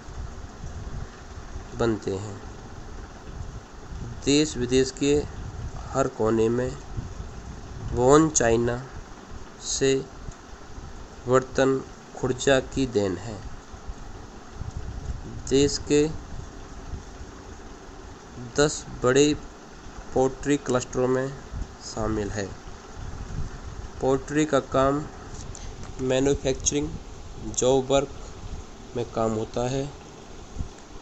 बनते 1.78 2.14
हैं। 2.16 2.36
देश 4.24 4.56
विदेश 4.56 4.90
के 4.90 5.14
हर 5.86 6.08
कोने 6.08 6.48
में 6.48 6.76
वोन 7.92 8.30
चाइना 8.30 8.86
से 9.62 9.94
बर्तन 11.28 11.84
खुर्जा 12.16 12.60
की 12.60 12.86
देन 12.86 13.16
है। 13.18 13.40
देश 15.48 15.78
के 15.78 16.08
दस 18.56 18.86
बड़े 19.02 19.36
पोट्री 20.14 20.56
क्लस्टरों 20.56 21.06
में 21.08 21.28
शामिल 21.84 22.28
है। 22.30 22.46
पोट्री 24.00 24.44
का 24.44 24.58
काम 24.72 25.02
मैन्युफैक्चरिंग 26.02 26.88
जॉब 27.58 27.90
वर्क 27.90 28.10
में 28.96 29.04
काम 29.12 29.32
होता 29.32 29.68
है। 29.68 29.82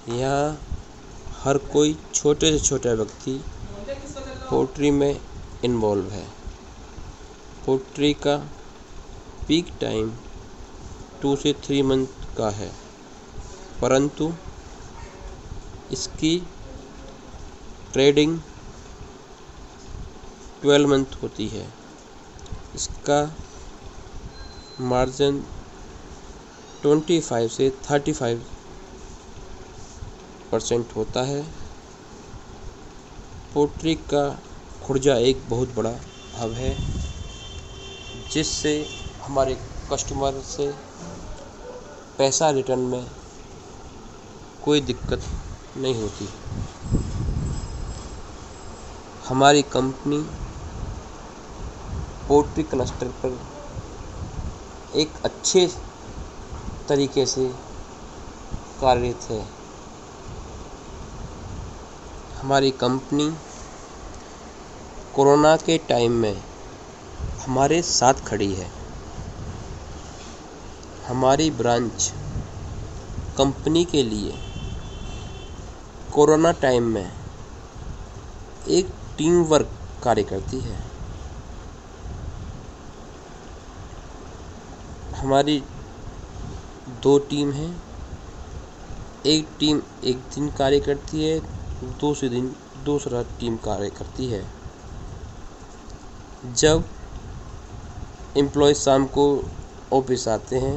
यहाँ 0.09 0.59
हर 1.43 1.59
कोई 1.73 1.97
छोटे 2.15 2.51
से 2.51 2.59
छोटा 2.59 2.93
व्यक्ति 2.93 3.35
पोट्री 4.51 4.91
में 4.91 5.21
इन्वॉल्व 5.65 6.09
है। 6.11 6.25
पोट्री 7.67 8.13
का 8.27 8.37
पीक 9.49 9.73
टाइम 9.81 10.13
टू 11.23 11.35
से 11.37 11.53
थ्री 11.65 11.83
मंथ 11.83 12.07
का 12.39 12.49
है, 12.51 12.71
परंतु 13.83 14.33
इसकी 15.93 16.37
ट्रेडिंग 17.93 18.39
ट्वेल्व 20.63 20.89
मंथ 20.89 21.15
होती 21.23 21.47
है। 21.49 21.67
इसका 22.75 23.21
मार्जिन 24.81 25.41
ट्वेंटी 26.83 27.21
फाइव 27.21 27.49
से 27.49 27.69
थर्टी 27.91 28.13
फाइव 28.13 28.43
परसेंट 30.53 30.95
होता 30.97 31.23
है। 31.23 31.43
पोट्री 33.55 33.95
का 34.13 34.25
खुर्जा 34.85 35.15
एक 35.21 35.43
बहुत 35.49 35.75
बड़ा 35.75 35.95
हब 36.37 36.53
है, 36.53 36.75
जिससे 38.33 38.75
हमारे 39.23 39.55
कस्टमर 39.93 40.41
से 40.47 40.71
पैसा 42.19 42.51
रिटर्न 42.51 42.81
में 42.81 43.07
कोई 44.65 44.81
दिक्कत 44.81 45.25
नहीं 45.77 45.95
होती। 45.95 46.29
हमारी 49.29 49.63
कंपनी 49.63 50.25
पोल्ट्री 52.29 52.63
क्लस्टर 52.63 53.09
पर 53.25 53.39
एक 54.95 55.13
अच्छे 55.25 55.67
तरीके 56.89 57.27
से 57.27 57.49
कार्यरत 58.81 59.31
है 59.31 59.41
हमारी 62.41 62.71
कंपनी 62.71 63.33
कोरोना 65.15 65.57
के 65.57 65.79
टाइम 65.79 66.13
में 66.13 66.43
हमारे 67.47 67.83
साथ 67.83 68.15
खड़ी 68.15 68.53
है। 68.55 68.71
हमारी 71.09 71.51
ब्रांच 71.51 72.13
कंपनी 73.39 73.85
के 73.85 74.03
लिए 74.03 74.39
कोरोना 76.15 76.53
टाइम 76.53 76.83
में 76.83 77.13
एक 78.69 78.89
टीम 79.19 79.43
वर्क 79.43 79.71
कार्य 80.05 80.23
करती 80.23 80.61
है। 80.61 80.92
हमारी 85.23 85.63
दो 87.03 87.19
टीम 87.31 87.51
हैं। 87.53 87.71
एक 89.27 89.49
टीम 89.59 89.81
एक 90.05 90.23
दिन 90.35 90.49
कार्य 90.51 90.79
करती 90.81 91.25
है, 91.25 91.39
दूसरे 92.01 92.29
दिन 92.29 92.55
दूसरा 92.85 93.23
टीम 93.41 93.57
कार्य 93.57 93.91
करती 93.91 94.27
है। 94.27 94.43
जब 96.55 96.85
एम्प्लॉय 98.37 98.75
शाम 98.75 99.07
को 99.09 99.27
ऑफ़िस 99.93 100.27
आते 100.29 100.59
हैं 100.59 100.77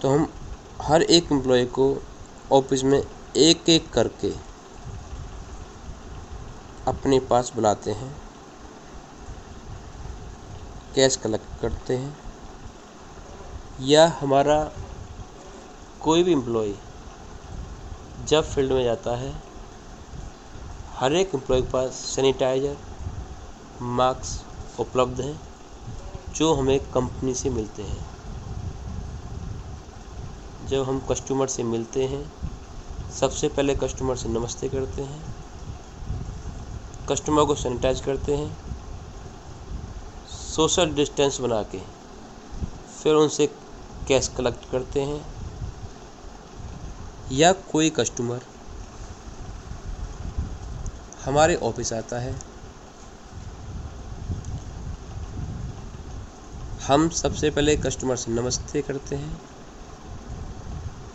तो 0.00 0.08
हम 0.08 0.26
हर 0.82 1.02
एक 1.02 1.32
एम्प्लॉय 1.32 1.64
को 1.78 1.86
ऑफ़िस 2.52 2.84
में 2.84 2.98
एक 2.98 3.68
एक 3.68 3.92
करके 3.92 4.32
अपने 6.86 7.18
पास 7.30 7.52
बुलाते 7.56 7.90
हैं। 7.92 8.12
कैश 10.94 11.16
कलेक्ट 11.16 11.60
करते 11.62 11.96
हैं। 11.96 12.21
या 13.82 14.06
हमारा 14.20 14.56
कोई 16.00 16.22
भी 16.22 16.32
एम्प्लॉय 16.32 16.72
जब 18.28 18.44
फ़ील्ड 18.44 18.72
में 18.72 18.82
जाता 18.84 19.16
है, 19.16 19.32
हर 20.96 21.12
एक 21.12 21.34
एम्प्लॉय 21.34 21.62
के 21.62 21.68
पास 21.70 21.92
सैनिटाइज़र 22.06 22.76
मास्क 23.82 24.80
उपलब्ध 24.80 25.20
हैं, 25.20 25.40
जो 26.34 26.52
हमें 26.54 26.78
कंपनी 26.90 27.34
से 27.34 27.50
मिलते 27.50 27.82
हैं। 27.82 28.04
जब 30.68 30.82
हम 30.82 31.00
कस्टमर 31.10 31.46
से 31.46 31.62
मिलते 31.62 32.04
हैं, 32.06 32.24
सबसे 33.10 33.48
पहले 33.48 33.74
कस्टमर 33.74 34.16
से 34.16 34.28
नमस्ते 34.28 34.68
करते 34.68 35.02
हैं 35.02 35.22
कस्टमर 37.08 37.44
को 37.44 37.54
सैनिटाइज 37.54 38.00
करते 38.00 38.36
हैं 38.36 38.56
सोशल 40.28 40.94
डिस्टेंस 40.94 41.40
बना 41.40 41.62
के, 41.64 41.80
फिर 43.02 43.14
उनसे 43.14 43.46
कैश 44.08 44.28
कलेक्ट 44.28 44.70
करते 44.70 45.00
हैं 45.00 45.20
या 47.32 47.52
कोई 47.72 47.90
कस्टमर 47.90 48.40
हमारे 51.24 51.54
ऑफ़िस 51.62 51.92
आता 51.92 52.18
है, 52.18 52.34
हम 56.86 57.08
सबसे 57.10 57.50
पहले 57.50 57.76
कस्टमर 57.76 58.16
से 58.16 58.30
नमस्ते 58.32 58.82
करते 58.82 59.16
हैं, 59.16 59.36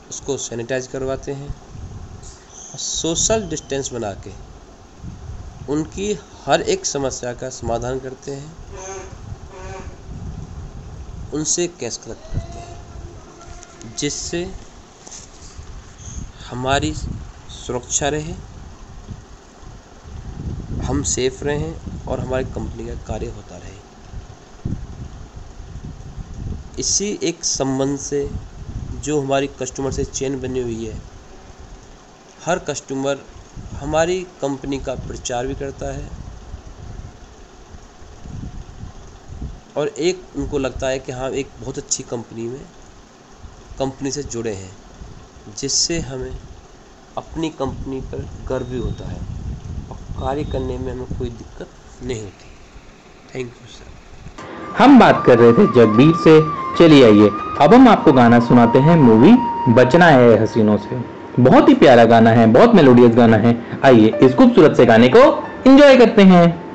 उसको 0.09 0.37
सैनिटाइज 0.39 0.87
करवाते 0.87 1.31
हैं 1.33 1.47
और 1.47 2.79
सोशल 2.79 3.47
डिस्टेंस 3.49 3.91
बना 3.93 4.13
के 4.25 4.31
उनकी 5.69 6.13
हर 6.45 6.61
एक 6.63 6.85
समस्या 6.85 7.33
का 7.33 7.49
समाधान 7.51 7.99
करते 7.99 8.31
हैं, 8.31 8.51
उनसे 11.33 11.67
कैश 11.69 11.97
कलेक्ट 11.97 12.21
करते 12.23 12.39
हैं। 12.39 12.46
जिससे 13.99 14.43
हमारी 16.49 16.93
सुरक्षा 16.93 18.09
रहे, 18.09 18.33
हम 20.85 21.01
सेफ़ 21.05 21.43
रहें 21.43 22.05
और 22.07 22.19
हमारी 22.19 22.43
कंपनी 22.55 22.85
का 22.85 22.93
कार्य 23.07 23.27
होता 23.27 23.57
रहे। 23.57 23.75
इसी 26.79 27.07
एक 27.23 27.43
संबंध 27.43 27.97
से 27.99 28.29
जो 29.03 29.19
हमारी 29.21 29.47
कस्टमर 29.59 29.91
से 29.91 30.05
चेन 30.05 30.39
बनी 30.41 30.61
हुई 30.61 30.85
है, 30.85 30.97
हर 32.45 32.59
कस्टमर 32.59 33.25
हमारी 33.79 34.21
कंपनी 34.41 34.79
का 34.79 34.95
प्रचार 35.07 35.47
भी 35.47 35.55
करता 35.55 35.91
है 35.93 36.09
और 39.77 39.87
एक 39.87 40.23
उनको 40.35 40.57
लगता 40.57 40.87
है 40.87 40.99
कि 40.99 41.11
हाँ 41.11 41.29
एक 41.31 41.49
बहुत 41.59 41.77
अच्छी 41.77 42.03
कंपनी 42.03 42.47
में 42.47 42.61
कंपनी 43.79 44.11
से 44.11 44.23
जुड़े 44.23 44.53
हैं, 44.53 44.71
जिससे 45.57 45.99
हमें 45.99 46.31
अपनी 47.17 47.49
कंपनी 47.49 47.99
पर 48.01 48.25
गर्व 48.49 48.65
भी 48.65 48.77
होता 48.77 49.09
है 49.09 49.19
और 49.91 49.97
कार्य 50.19 50.43
करने 50.43 50.77
में 50.77 50.91
हमें 50.91 51.17
कोई 51.19 51.29
दिक्कत 51.29 51.67
नहीं 52.03 52.21
होती। 52.21 53.35
थैंक 53.35 53.47
यू 53.47 53.67
सर 53.67 53.95
हम 54.77 54.99
बात 54.99 55.23
कर 55.25 55.39
रहे 55.39 55.53
थे 55.53 55.65
जगबीर 55.75 56.13
से। 56.15 56.39
चलिए 56.79 57.05
आइए, 57.05 57.29
अब 57.61 57.73
हम 57.73 57.87
आपको 57.87 58.11
गाना 58.13 58.39
सुनाते 58.39 58.79
हैं 58.79 58.95
मूवी 58.95 59.33
बचना 59.73 60.05
है 60.05 60.41
हसीनों 60.41 60.77
से। 60.77 60.99
बहुत 61.39 61.69
ही 61.69 61.73
प्यारा 61.75 62.03
गाना 62.05 62.29
है, 62.29 62.45
बहुत 62.47 62.75
मेलोडियस 62.75 63.15
गाना 63.15 63.37
है। 63.37 63.55
आइए, 63.85 64.19
इस 64.23 64.33
खूबसूरत 64.33 64.77
से 64.77 64.85
गाने 64.85 65.09
को 65.09 65.19
एंजॉय 65.67 65.97
करते 65.97 66.21
हैं। 66.23 66.66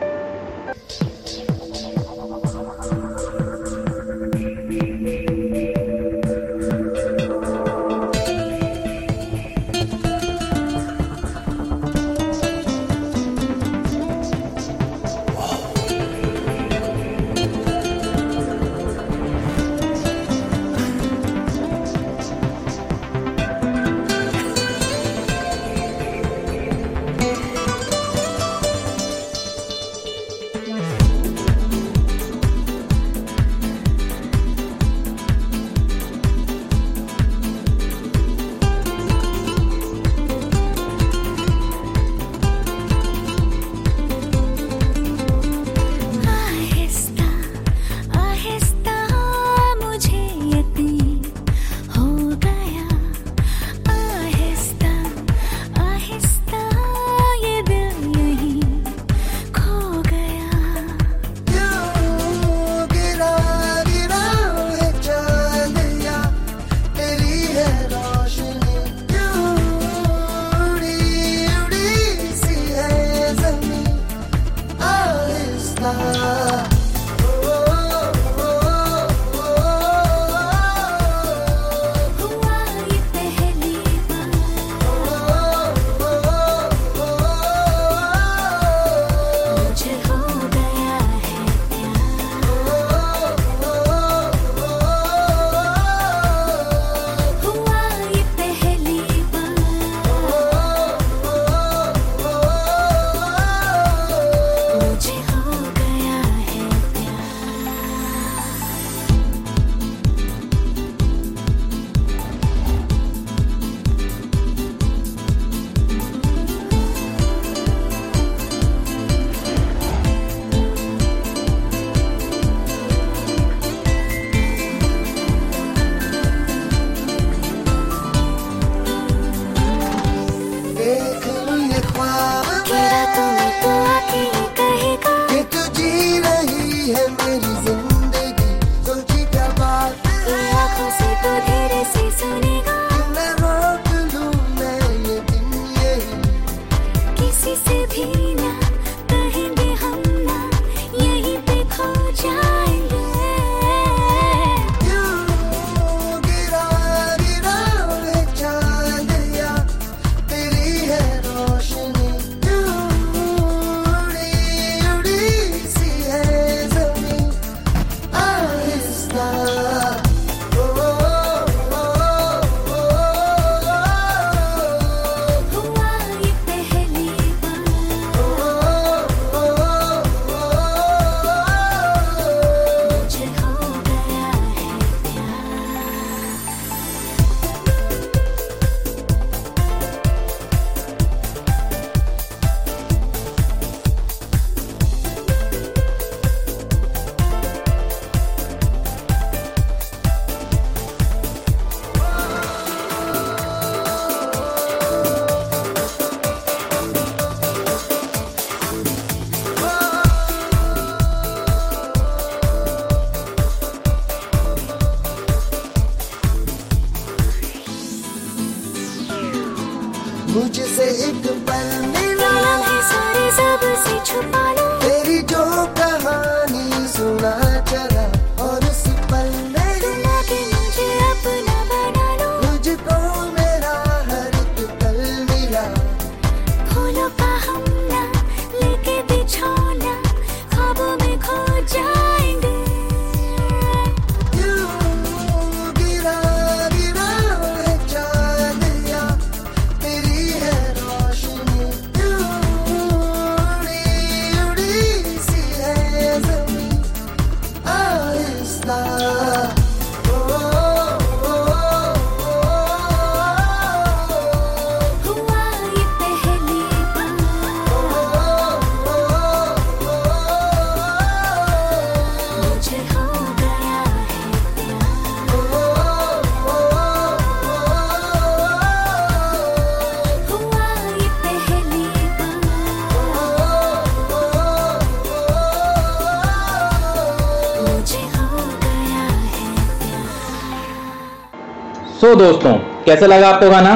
दोस्तों, 292.14 292.52
कैसा 292.84 293.06
लगा 293.06 293.28
आपको 293.28 293.50
गाना? 293.50 293.72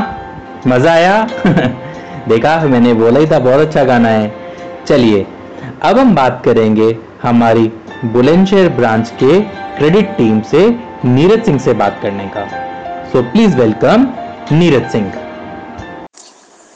मज़ा 0.67 0.93
आया? 0.93 1.27
देखा, 2.29 2.61
मैंने 2.61 2.95
बोला 2.95 3.21
ही 3.21 3.27
था, 3.27 3.39
बहुत 3.39 3.67
अच्छा 3.67 3.85
गाना 3.85 4.09
है। 4.09 4.35
चलिए, 4.85 5.27
अब 5.83 5.99
हम 5.99 6.15
बात 6.15 6.43
करेंगे 6.45 6.99
हमारी 7.23 7.69
बुलंदशहर 8.05 8.69
ब्रांच 8.69 9.11
के 9.11 9.41
क्रेडिट 9.79 10.07
टीम 10.07 10.43
से 10.43 10.69
नीरज 11.05 11.45
सिंह 11.45 11.59
से 11.59 11.73
बात 11.73 11.99
करने 12.03 12.29
का। 12.29 12.47
So 13.13 13.23
please 13.23 13.57
welcome 13.57 14.15
Neeraj 14.53 14.93
Singh. 14.93 15.13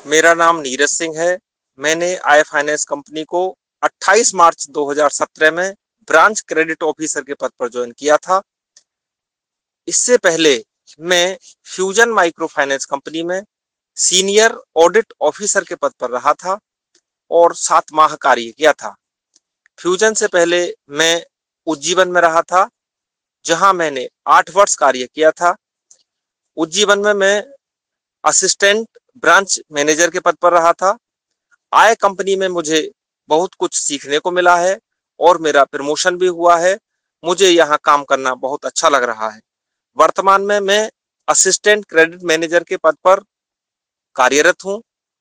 मेरा 0.06 0.34
नाम 0.34 0.60
नीरज 0.60 0.88
सिंह 0.88 1.18
है। 1.18 1.38
मैंने 1.78 2.16
आई 2.16 2.42
फाइनेंस 2.42 2.84
कंपनी 2.84 3.24
को 3.24 3.56
28 3.82 4.34
मार्च 4.34 4.66
2017 4.70 5.50
में 5.50 5.74
ब्रांच 6.08 6.40
क्रेडिट 6.40 6.82
ऑफिसर 6.82 7.20
के 7.20 7.34
पद 7.34 7.50
पर 7.60 7.68
ज्वाइन 7.68 7.92
किया 7.98 8.16
था। 8.16 8.42
इससे 9.88 10.16
पहले 10.16 10.64
मैं 11.00 11.38
फ्यूजन 11.64 12.08
माइक्रो 12.08 12.46
फाइनेंस 12.46 12.84
कंपनी 12.84 13.22
में 13.22 13.42
सीनियर 13.96 14.56
ऑडिट 14.76 15.12
ऑफिसर 15.20 15.64
के 15.64 15.74
पद 15.74 15.92
पर 16.00 16.10
रहा 16.10 16.32
था 16.34 16.58
और 17.30 17.54
सात 17.54 17.92
माह 17.92 18.14
कार्य 18.14 18.50
किया 18.50 18.72
था। 18.72 18.94
फ्यूजन 19.78 20.14
से 20.14 20.26
पहले 20.26 20.62
मैं 20.90 21.24
उज्जीवन 21.66 22.08
में 22.08 22.20
रहा 22.20 22.42
था, 22.42 22.68
जहाँ 23.44 23.72
मैंने 23.72 24.08
आठ 24.26 24.50
वर्ष 24.50 24.74
कार्य 24.74 25.08
किया 25.14 25.30
था। 25.30 25.54
उज्जीवन 26.56 26.98
में 26.98 27.12
मैं 27.14 27.44
असिस्टेंट 28.24 28.88
ब्रांच 29.16 29.60
मैनेजर 29.72 30.10
के 30.10 30.20
पद 30.20 30.34
पर 30.34 30.52
रहा 30.52 30.72
था। 30.72 30.96
आय 31.72 31.94
कंपनी 31.94 32.36
में 32.36 32.48
मुझे 32.48 32.90
बहुत 33.28 33.54
कुछ 33.54 33.74
सीखने 33.74 34.18
को 34.18 34.30
मिला 34.30 34.56
है 34.56 34.78
और 35.20 35.38
मेरा 35.38 35.64
प्रमोशन 35.64 36.16
भी 36.16 36.26
हुआ 36.26 36.56
है। 36.58 36.78
मुझे 37.24 37.48
यहाँ 37.50 37.78
काम 37.84 38.04
करना 38.04 38.34
बहुत 38.34 38.66
अच्छा 38.66 38.88
लग 38.88 39.02
रहा 39.02 39.28
है। 39.30 39.40
वर्तमान 39.96 40.42
में 40.42 40.58
मैं 40.60 40.90
असिस्टेंट 41.28 41.84
क्रेडिट 41.84 42.22
मैनेजर 42.22 42.64
के 42.64 42.76
पद 42.76 42.96
पर 43.04 43.20
कार्यरत 44.16 44.64
हूँ 44.64 44.80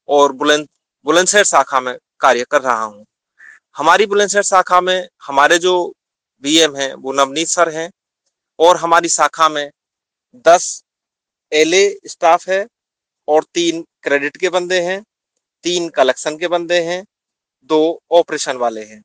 और 0.09 0.31
बुलंद, 0.33 0.67
बुलंदशहर 1.05 1.43
शाखा 1.43 1.79
में 1.79 1.95
कार्य 2.19 2.45
कर 2.51 2.61
रहा 2.61 2.83
हूँ। 2.83 3.05
हमारी 3.77 4.05
बुलंदशहर 4.05 4.43
शाखा 4.43 4.81
में 4.81 5.07
हमारे 5.23 5.57
जो 5.57 5.73
बीएम 6.43 6.75
हैं, 6.75 6.93
वो 6.93 7.13
नवनीत 7.13 7.47
सर 7.47 7.69
हैं 7.69 7.89
और 8.59 8.77
हमारी 8.77 9.09
शाखा 9.09 9.49
में 9.49 9.69
दस 10.47 10.83
एलए 11.51 11.99
स्टाफ 12.07 12.47
है 12.49 12.65
और 13.27 13.43
तीन 13.53 13.81
क्रेडिट 14.03 14.37
के 14.37 14.49
बंदे 14.49 14.79
हैं, 14.81 15.01
तीन 15.63 15.89
कलेक्शन 15.89 16.37
के 16.37 16.47
बंदे 16.47 16.79
हैं, 16.81 17.03
दो 17.69 17.99
ऑपरेशन 18.11 18.57
वाले 18.57 18.83
हैं। 18.83 19.01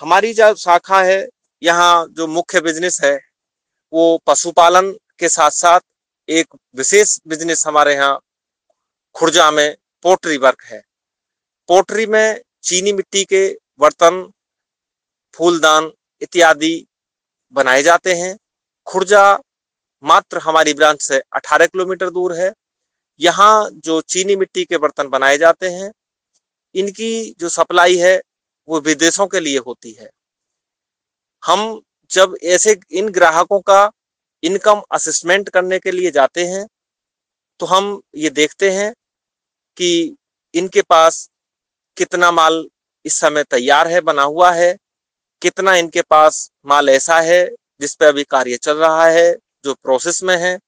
हमारी 0.00 0.32
जो 0.34 0.54
शाखा 0.56 1.02
है, 1.02 1.26
यहाँ 1.62 2.06
जो 2.08 2.26
मुख्य 2.26 2.60
बिज़नेस 2.60 3.00
है 3.04 3.18
वो 3.96 4.22
पशुपालन 4.26 4.92
के 5.18 5.28
साथ 5.28 5.50
साथ 5.50 5.80
एक 6.28 6.46
विशेष 6.74 7.20
बिज़नेस 7.28 7.66
हमारे 7.66 7.94
यहाँ 7.94 8.20
खुर्जा 9.14 9.50
में 9.50 9.76
पोट्री 10.02 10.36
वर्क 10.36 10.62
है। 10.62 10.82
पोट्री 11.68 12.06
में 12.06 12.40
चीनी 12.62 12.92
मिट्टी 12.92 13.24
के 13.24 13.58
बर्तन, 13.78 14.32
फूलदान 15.34 15.92
इत्यादि 16.20 16.86
बनाए 17.52 17.82
जाते 17.82 18.14
हैं। 18.14 18.38
खुर्जा 18.86 19.38
मात्र 20.02 20.38
हमारी 20.38 20.74
ब्रांच 20.74 21.02
से 21.02 21.22
18 21.32 21.66
किलोमीटर 21.66 22.10
दूर 22.10 22.34
है। 22.34 22.52
यहाँ 23.20 23.70
जो 23.70 24.00
चीनी 24.00 24.36
मिट्टी 24.36 24.64
के 24.64 24.78
बर्तन 24.78 25.08
बनाए 25.08 25.38
जाते 25.38 25.68
हैं, 25.68 25.92
इनकी 26.74 27.34
जो 27.38 27.48
सप्लाई 27.48 27.96
है 27.96 28.22
वो 28.68 28.80
विदेशों 28.80 29.26
के 29.26 29.40
लिए 29.40 29.58
होती 29.58 29.92
है। 29.92 30.10
हम 31.44 31.82
जब 32.10 32.36
ऐसे 32.44 32.76
इन 32.92 33.08
ग्राहकों 33.08 33.60
का 33.60 33.90
इनकम 34.42 34.82
असेसमेंट 34.92 35.48
करने 35.48 35.78
के 35.78 35.90
लिए 35.90 36.10
जाते 36.10 36.44
हैं 36.46 36.66
तो 37.60 37.66
हम 37.66 38.00
ये 38.16 38.30
देखते 38.30 38.70
हैं 38.70 38.92
कि 39.76 40.16
इनके 40.54 40.82
पास 40.82 41.28
कितना 41.96 42.30
माल 42.30 42.64
इस 43.04 43.14
समय 43.14 43.44
तैयार 43.44 43.88
है, 43.88 44.00
बना 44.00 44.22
हुआ 44.22 44.50
है, 44.52 44.76
कितना 45.42 45.74
इनके 45.76 46.02
पास 46.02 46.50
माल 46.66 46.88
ऐसा 46.88 47.20
है 47.20 47.46
जिस 47.80 47.94
पे 47.94 48.06
अभी 48.06 48.24
कार्य 48.24 48.56
चल 48.56 48.76
रहा 48.76 49.06
है, 49.06 49.36
जो 49.64 49.74
प्रोसेस 49.74 50.22
में 50.22 50.36
है। 50.36 50.58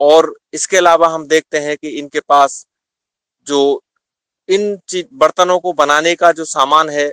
और 0.00 0.34
इसके 0.52 0.76
अलावा 0.76 1.08
हम 1.08 1.26
देखते 1.26 1.58
हैं 1.58 1.76
कि 1.76 1.88
इनके 1.88 2.20
पास 2.20 2.66
जो 3.46 3.60
इन 4.48 4.78
बर्तनों 5.14 5.58
को 5.60 5.72
बनाने 5.72 6.14
का 6.14 6.32
जो 6.32 6.44
सामान 6.44 6.90
है 6.90 7.12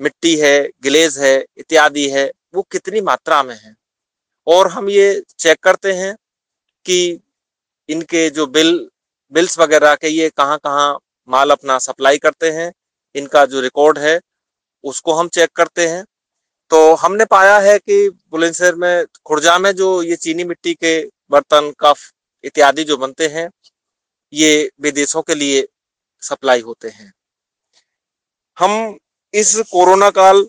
मिट्टी 0.00 0.36
है 0.36 0.70
ग्लेज 0.82 1.18
है, 1.18 1.46
इत्यादि 1.56 2.08
है, 2.10 2.32
वो 2.54 2.62
कितनी 2.62 3.00
मात्रा 3.00 3.42
में 3.42 3.54
है? 3.54 3.76
और 4.46 4.68
हम 4.68 4.88
ये 4.88 5.24
चेक 5.38 5.58
करते 5.58 5.92
हैं 5.92 6.16
कि 6.84 7.20
इनके 7.88 8.30
जो 8.30 8.46
बिल 8.46 8.90
बिल्स 9.32 9.58
वगैरह 9.58 9.94
के 9.94 10.08
ये 10.08 10.30
कहाँ 10.30 10.58
कहाँ 10.58 10.98
माल 11.28 11.50
अपना 11.50 11.78
सप्लाई 11.78 12.18
करते 12.18 12.50
हैं, 12.50 12.72
इनका 13.14 13.46
जो 13.46 13.60
रिकॉर्ड 13.60 13.98
है, 13.98 14.20
उसको 14.84 15.12
हम 15.12 15.28
चेक 15.28 15.50
करते 15.50 15.88
हैं। 15.88 16.04
तो 16.70 16.94
हमने 16.94 17.24
पाया 17.24 17.58
है 17.58 17.78
कि 17.78 18.08
बुलंदशहर 18.30 18.74
में, 18.74 19.06
खुर्जा 19.24 19.58
में 19.58 19.72
जो 19.72 20.02
ये 20.02 20.16
चीनी 20.16 20.44
मिट्टी 20.44 20.74
के 20.74 21.08
बर्तन, 21.30 21.72
कफ 21.80 22.12
इत्यादि 22.44 22.84
जो 22.84 22.96
बनते 22.96 23.26
हैं, 23.26 23.50
ये 24.32 24.70
विदेशों 24.80 25.22
के 25.22 25.34
लिए 25.34 25.68
सप्लाई 26.20 26.60
होते 26.60 26.88
हैं। 26.88 27.12
हम 28.58 28.98
इस 29.34 29.54
कोरोना 29.70 30.08
काल 30.10 30.42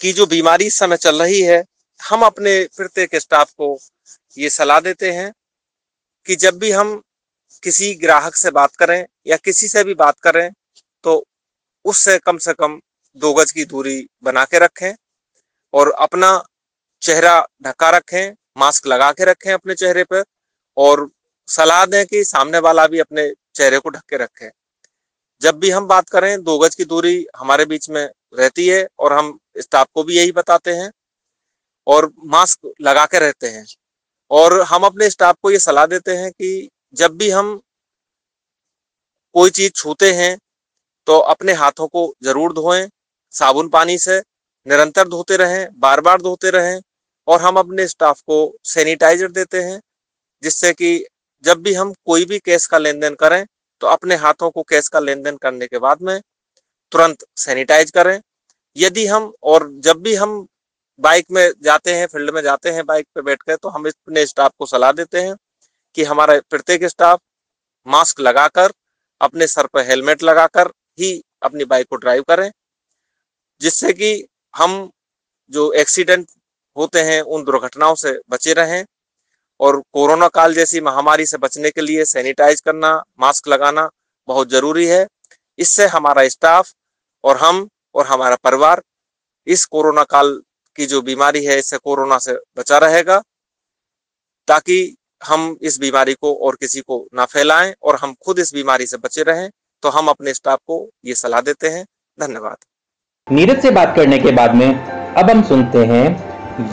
की 0.00 0.12
जो 0.12 0.26
बीमारी 0.26 0.66
इस 0.66 0.78
समय 0.78 0.96
चल 0.96 1.22
रही 1.22 1.40
है, 1.40 1.64
हम 2.00 2.22
अपने 2.22 2.62
प्रत्येक 2.76 3.16
स्टाफ 3.16 3.50
को 3.52 3.78
ये 4.36 4.50
सलाह 4.50 4.80
देते 4.80 5.10
हैं 5.12 5.30
कि 6.26 6.36
जब 6.36 6.58
भी 6.58 6.70
हम 6.70 7.00
किसी 7.62 7.94
ग्राहक 7.94 8.36
से 8.36 8.50
बात 8.50 8.76
करें 8.76 9.04
या 9.26 9.36
किसी 9.36 9.68
से 9.68 9.84
भी 9.84 9.94
बात 9.94 10.20
करें 10.20 10.50
तो 11.04 11.24
उससे 11.84 12.18
कम 12.18 12.38
से 12.38 12.52
कम 12.54 12.80
दो 13.16 13.32
गज 13.34 13.52
की 13.52 13.64
दूरी 13.64 14.06
बना 14.22 14.44
के 14.44 14.58
रखें 14.58 14.94
और 15.74 15.90
अपना 15.92 16.30
चेहरा 17.02 17.40
ढका 17.62 17.90
रखें, 17.90 18.34
मास्क 18.58 18.86
लगा 18.86 19.10
के 19.12 19.24
रखें 19.24 19.52
अपने 19.52 19.74
चेहरे 19.74 20.04
पर 20.04 20.24
और 20.76 21.08
सलाह 21.48 21.84
दें 21.86 22.04
कि 22.06 22.24
सामने 22.24 22.58
वाला 22.58 22.86
भी 22.86 22.98
अपने 22.98 23.32
चेहरे 23.54 23.78
को 23.78 23.90
ढक 23.90 24.02
के 24.10 24.16
रखे। 24.16 24.50
जब 25.42 25.58
भी 25.60 25.70
हम 25.70 25.86
बात 25.86 26.08
करें, 26.08 26.42
दो 26.42 26.58
गज 26.58 26.74
की 26.74 26.84
दूरी 26.84 27.26
हमारे 27.36 27.64
बीच 27.66 27.88
में 27.90 28.04
रहती 28.34 28.66
है 28.68 28.86
और 28.98 29.12
हम 29.12 29.38
स्टाफ 29.58 29.86
को 29.94 30.02
भी 30.04 30.16
यही 30.16 30.32
बताते 30.32 30.70
हैं 30.72 30.90
और 31.86 32.10
मास्क 32.26 32.72
लगा 32.82 33.04
के 33.06 33.18
रहते 33.18 33.48
हैं। 33.48 33.64
और 34.30 34.60
हम 34.62 34.84
अपने 34.84 35.08
स्टाफ 35.10 35.36
को 35.42 35.50
ये 35.50 35.58
सलाह 35.60 35.86
देते 35.86 36.16
हैं 36.16 36.30
कि 36.32 36.68
जब 36.94 37.16
भी 37.16 37.30
हम 37.30 37.60
कोई 39.34 39.50
चीज़ 39.50 39.72
छूते 39.72 40.12
हैं 40.14 40.36
तो 41.06 41.18
अपने 41.20 41.52
हाथों 41.54 41.86
को 41.88 42.12
ज़रूर 42.24 42.52
धोएँ, 42.52 42.88
साबुन 43.34 43.68
पानी 43.68 43.98
से 43.98 44.18
निरंतर 44.66 45.08
धोते 45.08 45.36
रहें 45.36 45.68
बार 45.80 46.00
बार 46.00 46.22
धोते 46.22 46.50
रहें 46.50 46.80
और 47.28 47.40
हम 47.40 47.56
अपने 47.56 47.86
स्टाफ 47.88 48.20
को 48.22 48.38
सैनिटाइजर 48.64 49.30
देते 49.30 49.60
हैं, 49.60 49.80
जिससे 50.42 50.72
कि 50.72 51.06
जब 51.44 51.62
भी 51.62 51.74
हम 51.74 51.92
कोई 52.06 52.24
भी 52.24 52.38
केस 52.40 52.66
का 52.66 52.78
लेन 52.78 53.00
देन 53.00 53.14
करें 53.14 53.44
तो 53.82 53.86
अपने 53.86 54.14
हाथों 54.16 54.50
को 54.50 54.62
कैश 54.62 54.88
का 54.88 55.00
लेन 55.00 55.22
देन 55.22 55.36
करने 55.36 55.66
के 55.66 55.78
बाद 55.78 56.02
में 56.02 56.20
तुरंत 56.92 57.24
सैनिटाइज 57.36 57.90
करें। 57.90 58.20
यदि 58.76 59.06
हम 59.06 59.32
और 59.44 59.68
जब 59.80 60.02
भी 60.02 60.14
हम 60.14 60.46
बाइक 61.00 61.26
में 61.30 61.50
जाते 61.62 61.94
हैं, 61.94 62.06
फ़ील्ड 62.06 62.30
में 62.30 62.42
जाते 62.42 62.70
हैं 62.70 62.84
बाइक 62.86 63.06
पे 63.14 63.22
बैठ 63.22 63.42
कर 63.42 63.56
तो 63.56 63.68
हम 63.68 63.86
अपने 63.86 64.26
स्टाफ 64.26 64.52
को 64.58 64.66
सलाह 64.66 64.92
देते 64.92 65.20
हैं 65.20 65.34
कि 65.96 66.04
हमारा 66.04 66.38
प्रत्येक 66.50 66.84
स्टाफ 66.86 67.20
मास्क 67.86 68.20
लगाकर, 68.20 68.72
अपने 69.20 69.46
सर 69.46 69.66
पर 69.66 69.86
हेलमेट 69.86 70.22
लगाकर 70.22 70.70
ही 70.98 71.22
अपनी 71.42 71.64
बाइक 71.66 71.86
को 71.90 71.96
ड्राइव 71.96 72.22
करें, 72.22 72.50
जिससे 73.60 73.92
कि 73.92 74.26
हम 74.54 74.90
जो 75.52 75.70
एक्सीडेंट 75.74 76.26
होते 76.76 77.00
हैं, 77.00 77.20
उन 77.22 77.44
दुर्घटनाओं 77.44 77.94
से 77.94 78.18
बचे 78.28 78.52
रहें। 78.54 78.84
और 79.60 79.80
कोरोना 79.92 80.28
काल 80.28 80.54
जैसी 80.54 80.80
महामारी 80.80 81.26
से 81.26 81.38
बचने 81.38 81.70
के 81.70 81.80
लिए 81.80 82.04
सैनिटाइज 82.04 82.60
करना, 82.60 83.02
मास्क 83.20 83.48
लगाना 83.48 83.88
बहुत 84.28 84.50
ज़रूरी 84.50 84.86
है। 84.86 85.06
इससे 85.58 85.86
हमारा 85.86 86.28
स्टाफ 86.28 86.72
और 87.24 87.36
हम 87.36 87.68
और 87.94 88.06
हमारा 88.06 88.36
परिवार 88.44 88.82
इस 89.46 89.64
कोरोना 89.64 90.02
काल 90.04 90.40
की 90.78 90.86
जो 90.86 91.00
बीमारी 91.02 91.44
है, 91.44 91.58
इससे 91.58 91.78
कोरोना 91.78 92.18
से 92.18 92.32
बचा 92.58 92.78
रहेगा 92.78 93.22
ताकि 94.48 94.96
हम 95.22 95.56
इस 95.62 95.78
बीमारी 95.80 96.14
को 96.14 96.34
और 96.36 96.56
किसी 96.56 96.80
को 96.80 97.06
ना 97.14 97.24
फैलाएँ 97.24 97.74
और 97.82 97.96
हम 97.96 98.14
खुद 98.24 98.38
इस 98.38 98.52
बीमारी 98.54 98.86
से 98.86 98.96
बचे 98.96 99.22
रहें। 99.22 99.48
तो 99.82 99.88
हम 99.88 100.08
अपने 100.08 100.34
स्टाफ 100.34 100.58
को 100.66 100.88
ये 101.04 101.14
सलाह 101.14 101.40
देते 101.40 101.68
हैं। 101.68 101.84
धन्यवाद। 102.18 102.56
नीरज 103.28 103.62
से 103.62 103.70
बात 103.70 103.96
करने 103.96 104.18
के 104.18 104.30
बाद 104.32 104.54
में 104.54 104.68
अब 104.68 105.30
हम 105.30 105.42
सुनते 105.42 105.84
हैं 105.86 106.04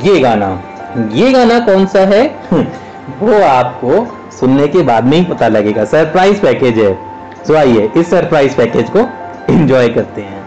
ये 0.04 0.20
गाना। 0.20 0.50
ये 0.98 1.32
गाना 1.32 1.60
कौन 1.60 1.86
सा 1.86 2.00
है? 2.00 2.28
वो 3.20 3.42
आपको 3.44 4.06
सुनने 4.32 4.68
के 4.68 4.82
बाद 4.82 5.04
में 5.04 5.18
ही 5.18 5.24
पता 5.26 5.48
लगेगा। 5.48 5.86
सरप्राइज़ 5.86 6.42
पैकेज 6.42 6.78
है। 6.80 6.94
तो 7.48 7.56
आइए 7.56 7.90
इस 7.98 8.10
सरप्राइज़ 8.10 8.58
पैकेज 8.58 8.90
को 8.90 9.00
एंजॉय 9.54 9.90
करते 9.90 10.22
हैं। 10.22 10.43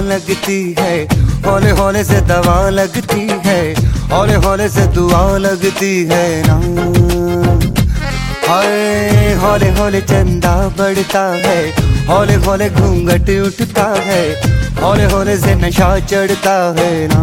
लगती 0.00 0.74
है। 0.78 1.04
हौले 1.46 1.70
हौले 1.70 2.04
से 2.04 2.20
दवा 2.20 2.68
लगती 2.68 3.28
है। 3.46 3.74
हौले 4.10 4.34
हौले 4.34 4.68
से 4.68 4.86
दुआ 4.86 5.36
लगती 5.36 6.04
है 6.04 6.42
ना। 6.46 6.54
हाय, 8.48 9.34
हौले 9.34 9.70
हौले 9.70 10.00
चंदा 10.00 10.68
बढ़ता 10.68 11.20
है। 11.20 11.70
हौले 12.06 12.34
हौले 12.34 12.70
घूंघट 12.70 13.30
उठता 13.46 13.84
है। 13.98 14.22
हौले 14.82 15.04
हौले 15.04 15.36
से 15.36 15.54
नशा 15.54 15.98
चढ़ता 15.98 16.74
है 16.78 17.08
ना। 17.12 17.20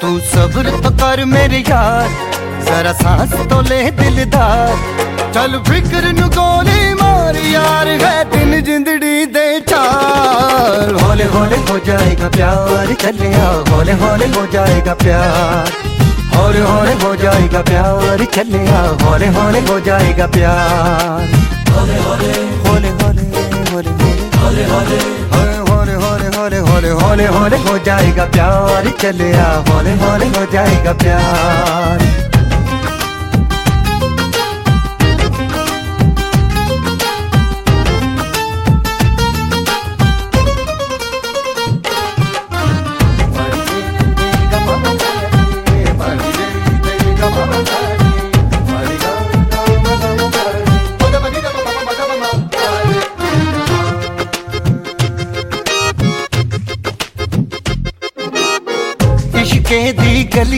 तू 0.00 0.18
सब्र 0.18 0.70
तो 0.70 0.90
कर 0.90 1.24
मेरे 1.24 1.58
यार, 1.58 2.08
जरा 2.64 2.92
सांस 2.92 3.32
तो 3.32 3.60
ले 3.60 3.90
दिलदार। 3.90 4.76
चल 5.34 5.58
फ़िक्र 5.68 6.12
नु 6.12 6.28
गोली 6.28 6.93
मार 7.24 7.36
यार 7.36 7.88
है 8.04 8.14
दिन 8.30 8.60
जिंदड़ी 8.64 9.14
दे 9.34 9.44
चार 9.68 10.90
हौले 11.02 11.24
हौले 11.34 11.56
हो 11.70 11.78
जाएगा 11.86 12.28
प्यार 12.36 12.92
चले 13.02 13.28
आओ 13.42 13.54
हौले 13.70 13.92
हौले 14.02 14.26
हो 14.36 14.46
जाएगा 14.54 14.94
प्यार 15.02 15.70
हौले 16.34 16.60
हौले 16.70 16.92
हो 17.04 17.14
जाएगा 17.22 17.60
प्यार 17.70 18.24
चले 18.34 18.60
आओ 18.80 18.92
हौले 19.04 19.26
हौले 19.36 19.60
हो 19.70 19.78
जाएगा 19.88 20.26
प्यार 20.36 21.32
हौले 21.76 21.98
हौले 22.08 22.28
हौले 22.66 22.92
हौले 22.92 23.94
हौले 24.42 25.94
हौले 26.04 26.58
हौले 26.68 26.90
हौले 27.00 27.26
हौले 27.36 27.56
हो 27.68 27.78
जाएगा 27.88 28.24
प्यार 28.36 28.90
चले 29.02 29.32
आ 29.46 29.48
हौले 29.70 29.94
हौले 30.04 30.26
हो 30.38 30.44
जाएगा 30.52 30.92
प्यार 31.04 32.06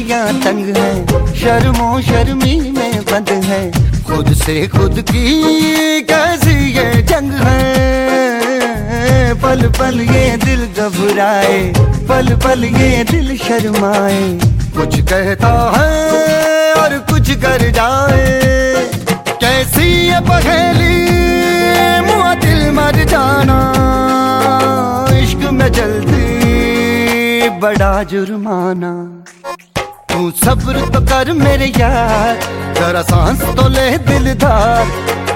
गलियाँ 0.07 0.33
तंग 0.43 0.67
है। 0.77 1.35
शर्मो 1.35 2.01
शर्मी 2.01 2.55
में 2.71 2.95
बंद 3.03 3.31
है। 3.45 3.63
खुद 4.05 4.33
से 4.35 4.55
खुद 4.69 5.01
की 5.01 6.03
कैसी 6.03 6.55
ये 6.73 7.03
जंग 7.03 7.33
है। 7.43 7.65
पल 9.43 9.61
पल 9.79 10.01
ये 10.03 10.25
दिल 10.45 10.63
घबराए, 10.79 11.59
पल 12.09 12.35
पल 12.45 12.65
ये 12.65 13.05
दिल 13.11 13.37
शर्माए। 13.39 14.23
कुछ 14.77 15.01
कहता 15.11 15.53
है 15.77 15.91
और 16.75 16.99
कुछ 17.11 17.27
कर 17.43 17.61
जाए। 17.71 18.27
कैसी 19.43 19.87
ये 20.09 20.21
पहेली 20.29 20.97
मुआ 22.07 22.35
दिल 22.45 22.71
मर 22.71 23.05
जाना। 23.05 23.59
इश्क 25.19 25.43
में 25.53 25.71
जल्दी 25.73 27.49
बड़ा 27.61 27.95
जुर्माना। 28.03 28.93
तू 30.27 30.31
सब्र 30.35 30.81
तो 30.91 31.01
कर 31.07 31.31
मेरे 31.33 31.66
यार। 31.79 32.39
जरा 32.74 33.03
सांस 33.03 33.43
तो 33.57 33.68
ले 33.68 33.87
दिलदार। 34.07 34.89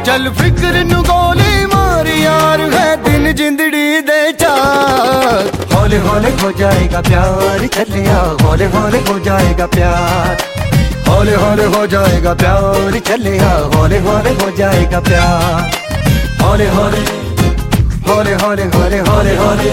चल 0.07 0.28
फ़िक्र 0.38 0.82
नु 0.84 1.03
गोली 1.07 1.66
मार 1.66 2.09
यार 2.09 2.61
है 2.72 2.86
दिन 3.05 3.32
जिंदड़ी 3.32 4.01
दे 4.09 4.18
चार। 4.41 5.47
हौले 5.74 5.99
हौले 6.07 6.30
हो 6.43 6.51
जाएगा 6.59 7.01
प्यार, 7.09 7.66
चले 7.66 8.03
आ 8.09 8.18
हौले 8.43 8.66
हौले 8.74 8.99
हो 9.07 9.18
जाएगा 9.20 9.66
प्यार। 9.76 10.43
हौले 11.09 11.34
हौले 11.36 11.64
हो 11.76 11.86
जाएगा 11.86 12.34
प्यार, 12.43 12.99
चले 13.09 13.38
आ 13.38 13.55
हौले 13.76 13.99
हौले 14.09 14.34
हो 14.43 14.51
जाएगा 14.59 15.01
प्यार। 15.11 15.70
हौले 16.43 16.68
हौले 16.68 17.05
हौले, 18.11 18.33
होले 18.35 18.63
होले 18.63 18.99
होले 18.99 19.37
होले। 19.37 19.71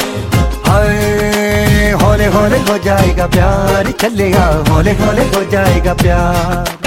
होले 0.68 1.92
होले, 1.92 2.26
हौले, 2.26 2.58
हो 2.58 2.78
जाएगा 2.78 3.26
प्यार। 3.28 3.92
चलेगा, 3.92 4.46
होले 4.70 4.92
होले, 4.92 5.22
हो 5.22 5.44
जाएगा 5.52 5.94
प्यार। 5.94 6.87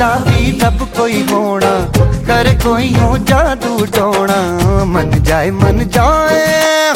भी 0.00 0.50
रब 0.60 0.78
कोई 0.96 1.20
होना 1.30 1.72
कर 2.28 2.48
कोई 2.64 2.92
हो 2.94 3.16
जादू 3.30 3.84
टोना 3.96 4.38
मन 4.92 5.10
जाए 5.28 5.50
मन 5.60 5.84
जाए 5.94 6.40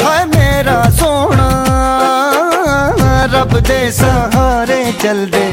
है 0.03 0.25
मेरा 0.33 0.77
सोना 0.99 1.47
रब 3.33 3.59
दे 3.67 3.79
सहारे 3.99 4.81
चल 5.03 5.25
दे 5.35 5.45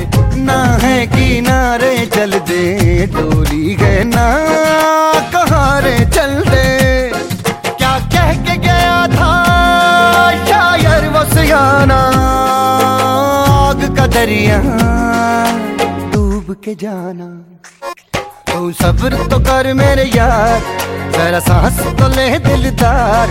ना 0.46 0.58
है 0.82 1.06
किनारे 1.14 1.94
चल 2.14 2.38
दे 2.50 2.62
डोली 3.14 3.76
है 3.80 3.94
ना 4.04 4.26
कहारे 5.34 5.96
चल 6.16 6.34
दे 6.50 6.66
क्या 7.68 7.98
कह 8.14 8.32
के 8.46 8.56
गया 8.66 8.96
था 9.16 9.30
शायर 10.50 11.08
वो 11.16 11.24
सियाना 11.34 12.00
आग 13.68 13.86
का 13.96 14.06
दरिया 14.16 14.60
के 16.64 16.74
जाना। 16.80 17.26
तू 18.48 18.70
सब्र 18.72 19.16
तो 19.30 19.38
कर 19.38 19.72
मेरे 19.74 20.04
यार, 20.16 20.60
जरा 21.12 21.40
सांस 21.40 21.80
तो 21.98 22.06
ले 22.08 22.28
दिलदार। 22.40 23.28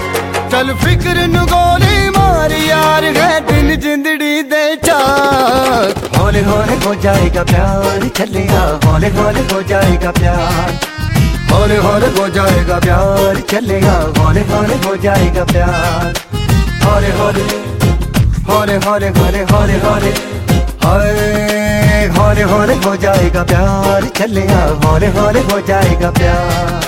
चल 0.51 0.73
फ़िक्र 0.83 1.25
नु 1.27 1.45
गोली 1.51 2.09
मार 2.17 2.51
यार, 2.53 3.05
है 3.17 3.29
दिन 3.47 3.75
जिंदड़ी 3.81 4.43
दे 4.51 4.63
चार। 4.85 5.93
हौले 6.17 6.41
हौले 6.49 6.75
हो 6.85 6.93
जाएगा 7.05 7.43
प्यार 7.43 8.07
चले 8.17 8.45
आ 8.49 8.61
हौले 8.85 9.09
हौले 9.17 9.41
हो 9.53 9.61
जाएगा 9.71 10.11
प्यार। 10.19 10.69
हौले 11.51 11.77
हौले 11.87 12.07
हो 12.19 12.27
जाएगा 12.37 12.79
प्यार 12.85 13.41
चले 13.49 13.79
आ 13.87 13.97
हौले 14.19 14.43
हौले 14.53 14.77
हो 14.85 14.95
जाएगा 15.07 15.43
प्यार। 15.53 16.13
हौले 16.85 17.11
हौले 17.17 17.47
हौले 18.51 18.77
हौले 18.85 19.09
हौले 19.17 19.43
हौले 19.53 19.79
हौले। 19.87 20.13
हौले 20.93 22.43
हौले 22.43 22.73
हो 22.85 22.95
जाएगा 22.95 23.43
प्यार। 23.43 24.03
चलिया 24.17 24.59
हौले 24.83 25.07
हौले 25.15 25.39
हो 25.41 25.59
जाएगा 25.67 26.09
प्यार। 26.11 26.83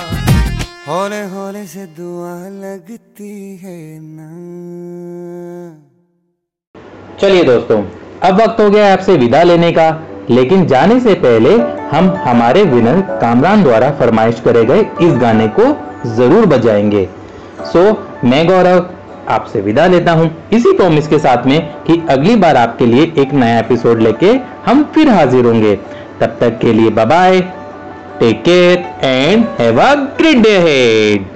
हौले 0.88 1.22
हौले 1.26 1.66
से 1.66 1.86
दुआ 1.98 2.34
लगती 2.56 3.32
है 3.64 3.78
ना। 4.00 4.30
चलिए 7.22 7.44
दोस्तों 7.44 7.82
अब 8.24 8.42
वक्त 8.42 8.60
हो 8.60 8.70
गया 8.70 8.92
आपसे 8.94 9.16
विदा 9.18 9.42
लेने 9.44 9.72
का 9.72 9.88
लेकिन 10.30 10.66
जाने 10.68 11.00
से 11.00 11.14
पहले 11.26 11.54
हम 11.90 12.10
हमारे 12.28 12.64
विनर 12.66 13.02
कामरान 13.22 13.64
द्वारा 13.64 13.92
फरमाइश 14.00 14.40
करे 14.46 14.64
गए 14.66 14.82
इस 15.02 15.14
गाने 15.22 15.48
को 15.60 15.66
ज़रूर 16.16 16.46
बजाएँगे। 16.46 17.08
सो 17.64 17.84
so, 17.84 17.96
मैं 18.26 18.46
गौरव 18.48 18.80
आपसे 19.30 19.62
विदा 19.62 19.86
लेता 19.88 20.12
हूँ। 20.12 20.30
इसी 20.54 20.72
प्रॉमिस 20.74 21.08
के 21.08 21.20
साथ 21.20 21.46
में 21.46 21.60
कि 21.84 22.02
अगली 22.10 22.36
बार 22.36 22.58
आपके 22.58 22.86
लिए 22.86 23.12
एक 23.18 23.34
नया 23.34 23.60
एपिसोड 23.60 24.02
लेके 24.02 24.32
हम 24.66 24.84
फिर 24.96 25.10
हाजिर 25.10 25.46
होंगे। 25.46 25.76
तब 26.22 26.38
तक 26.42 26.60
के 26.62 26.74
लिए 26.74 26.90
bye 26.90 27.40
take 28.20 28.44
care 28.44 29.06
and 29.06 29.46
have 29.60 29.82
a 29.82 29.94
great 30.18 30.38
day 30.38 30.58
head 30.60 31.35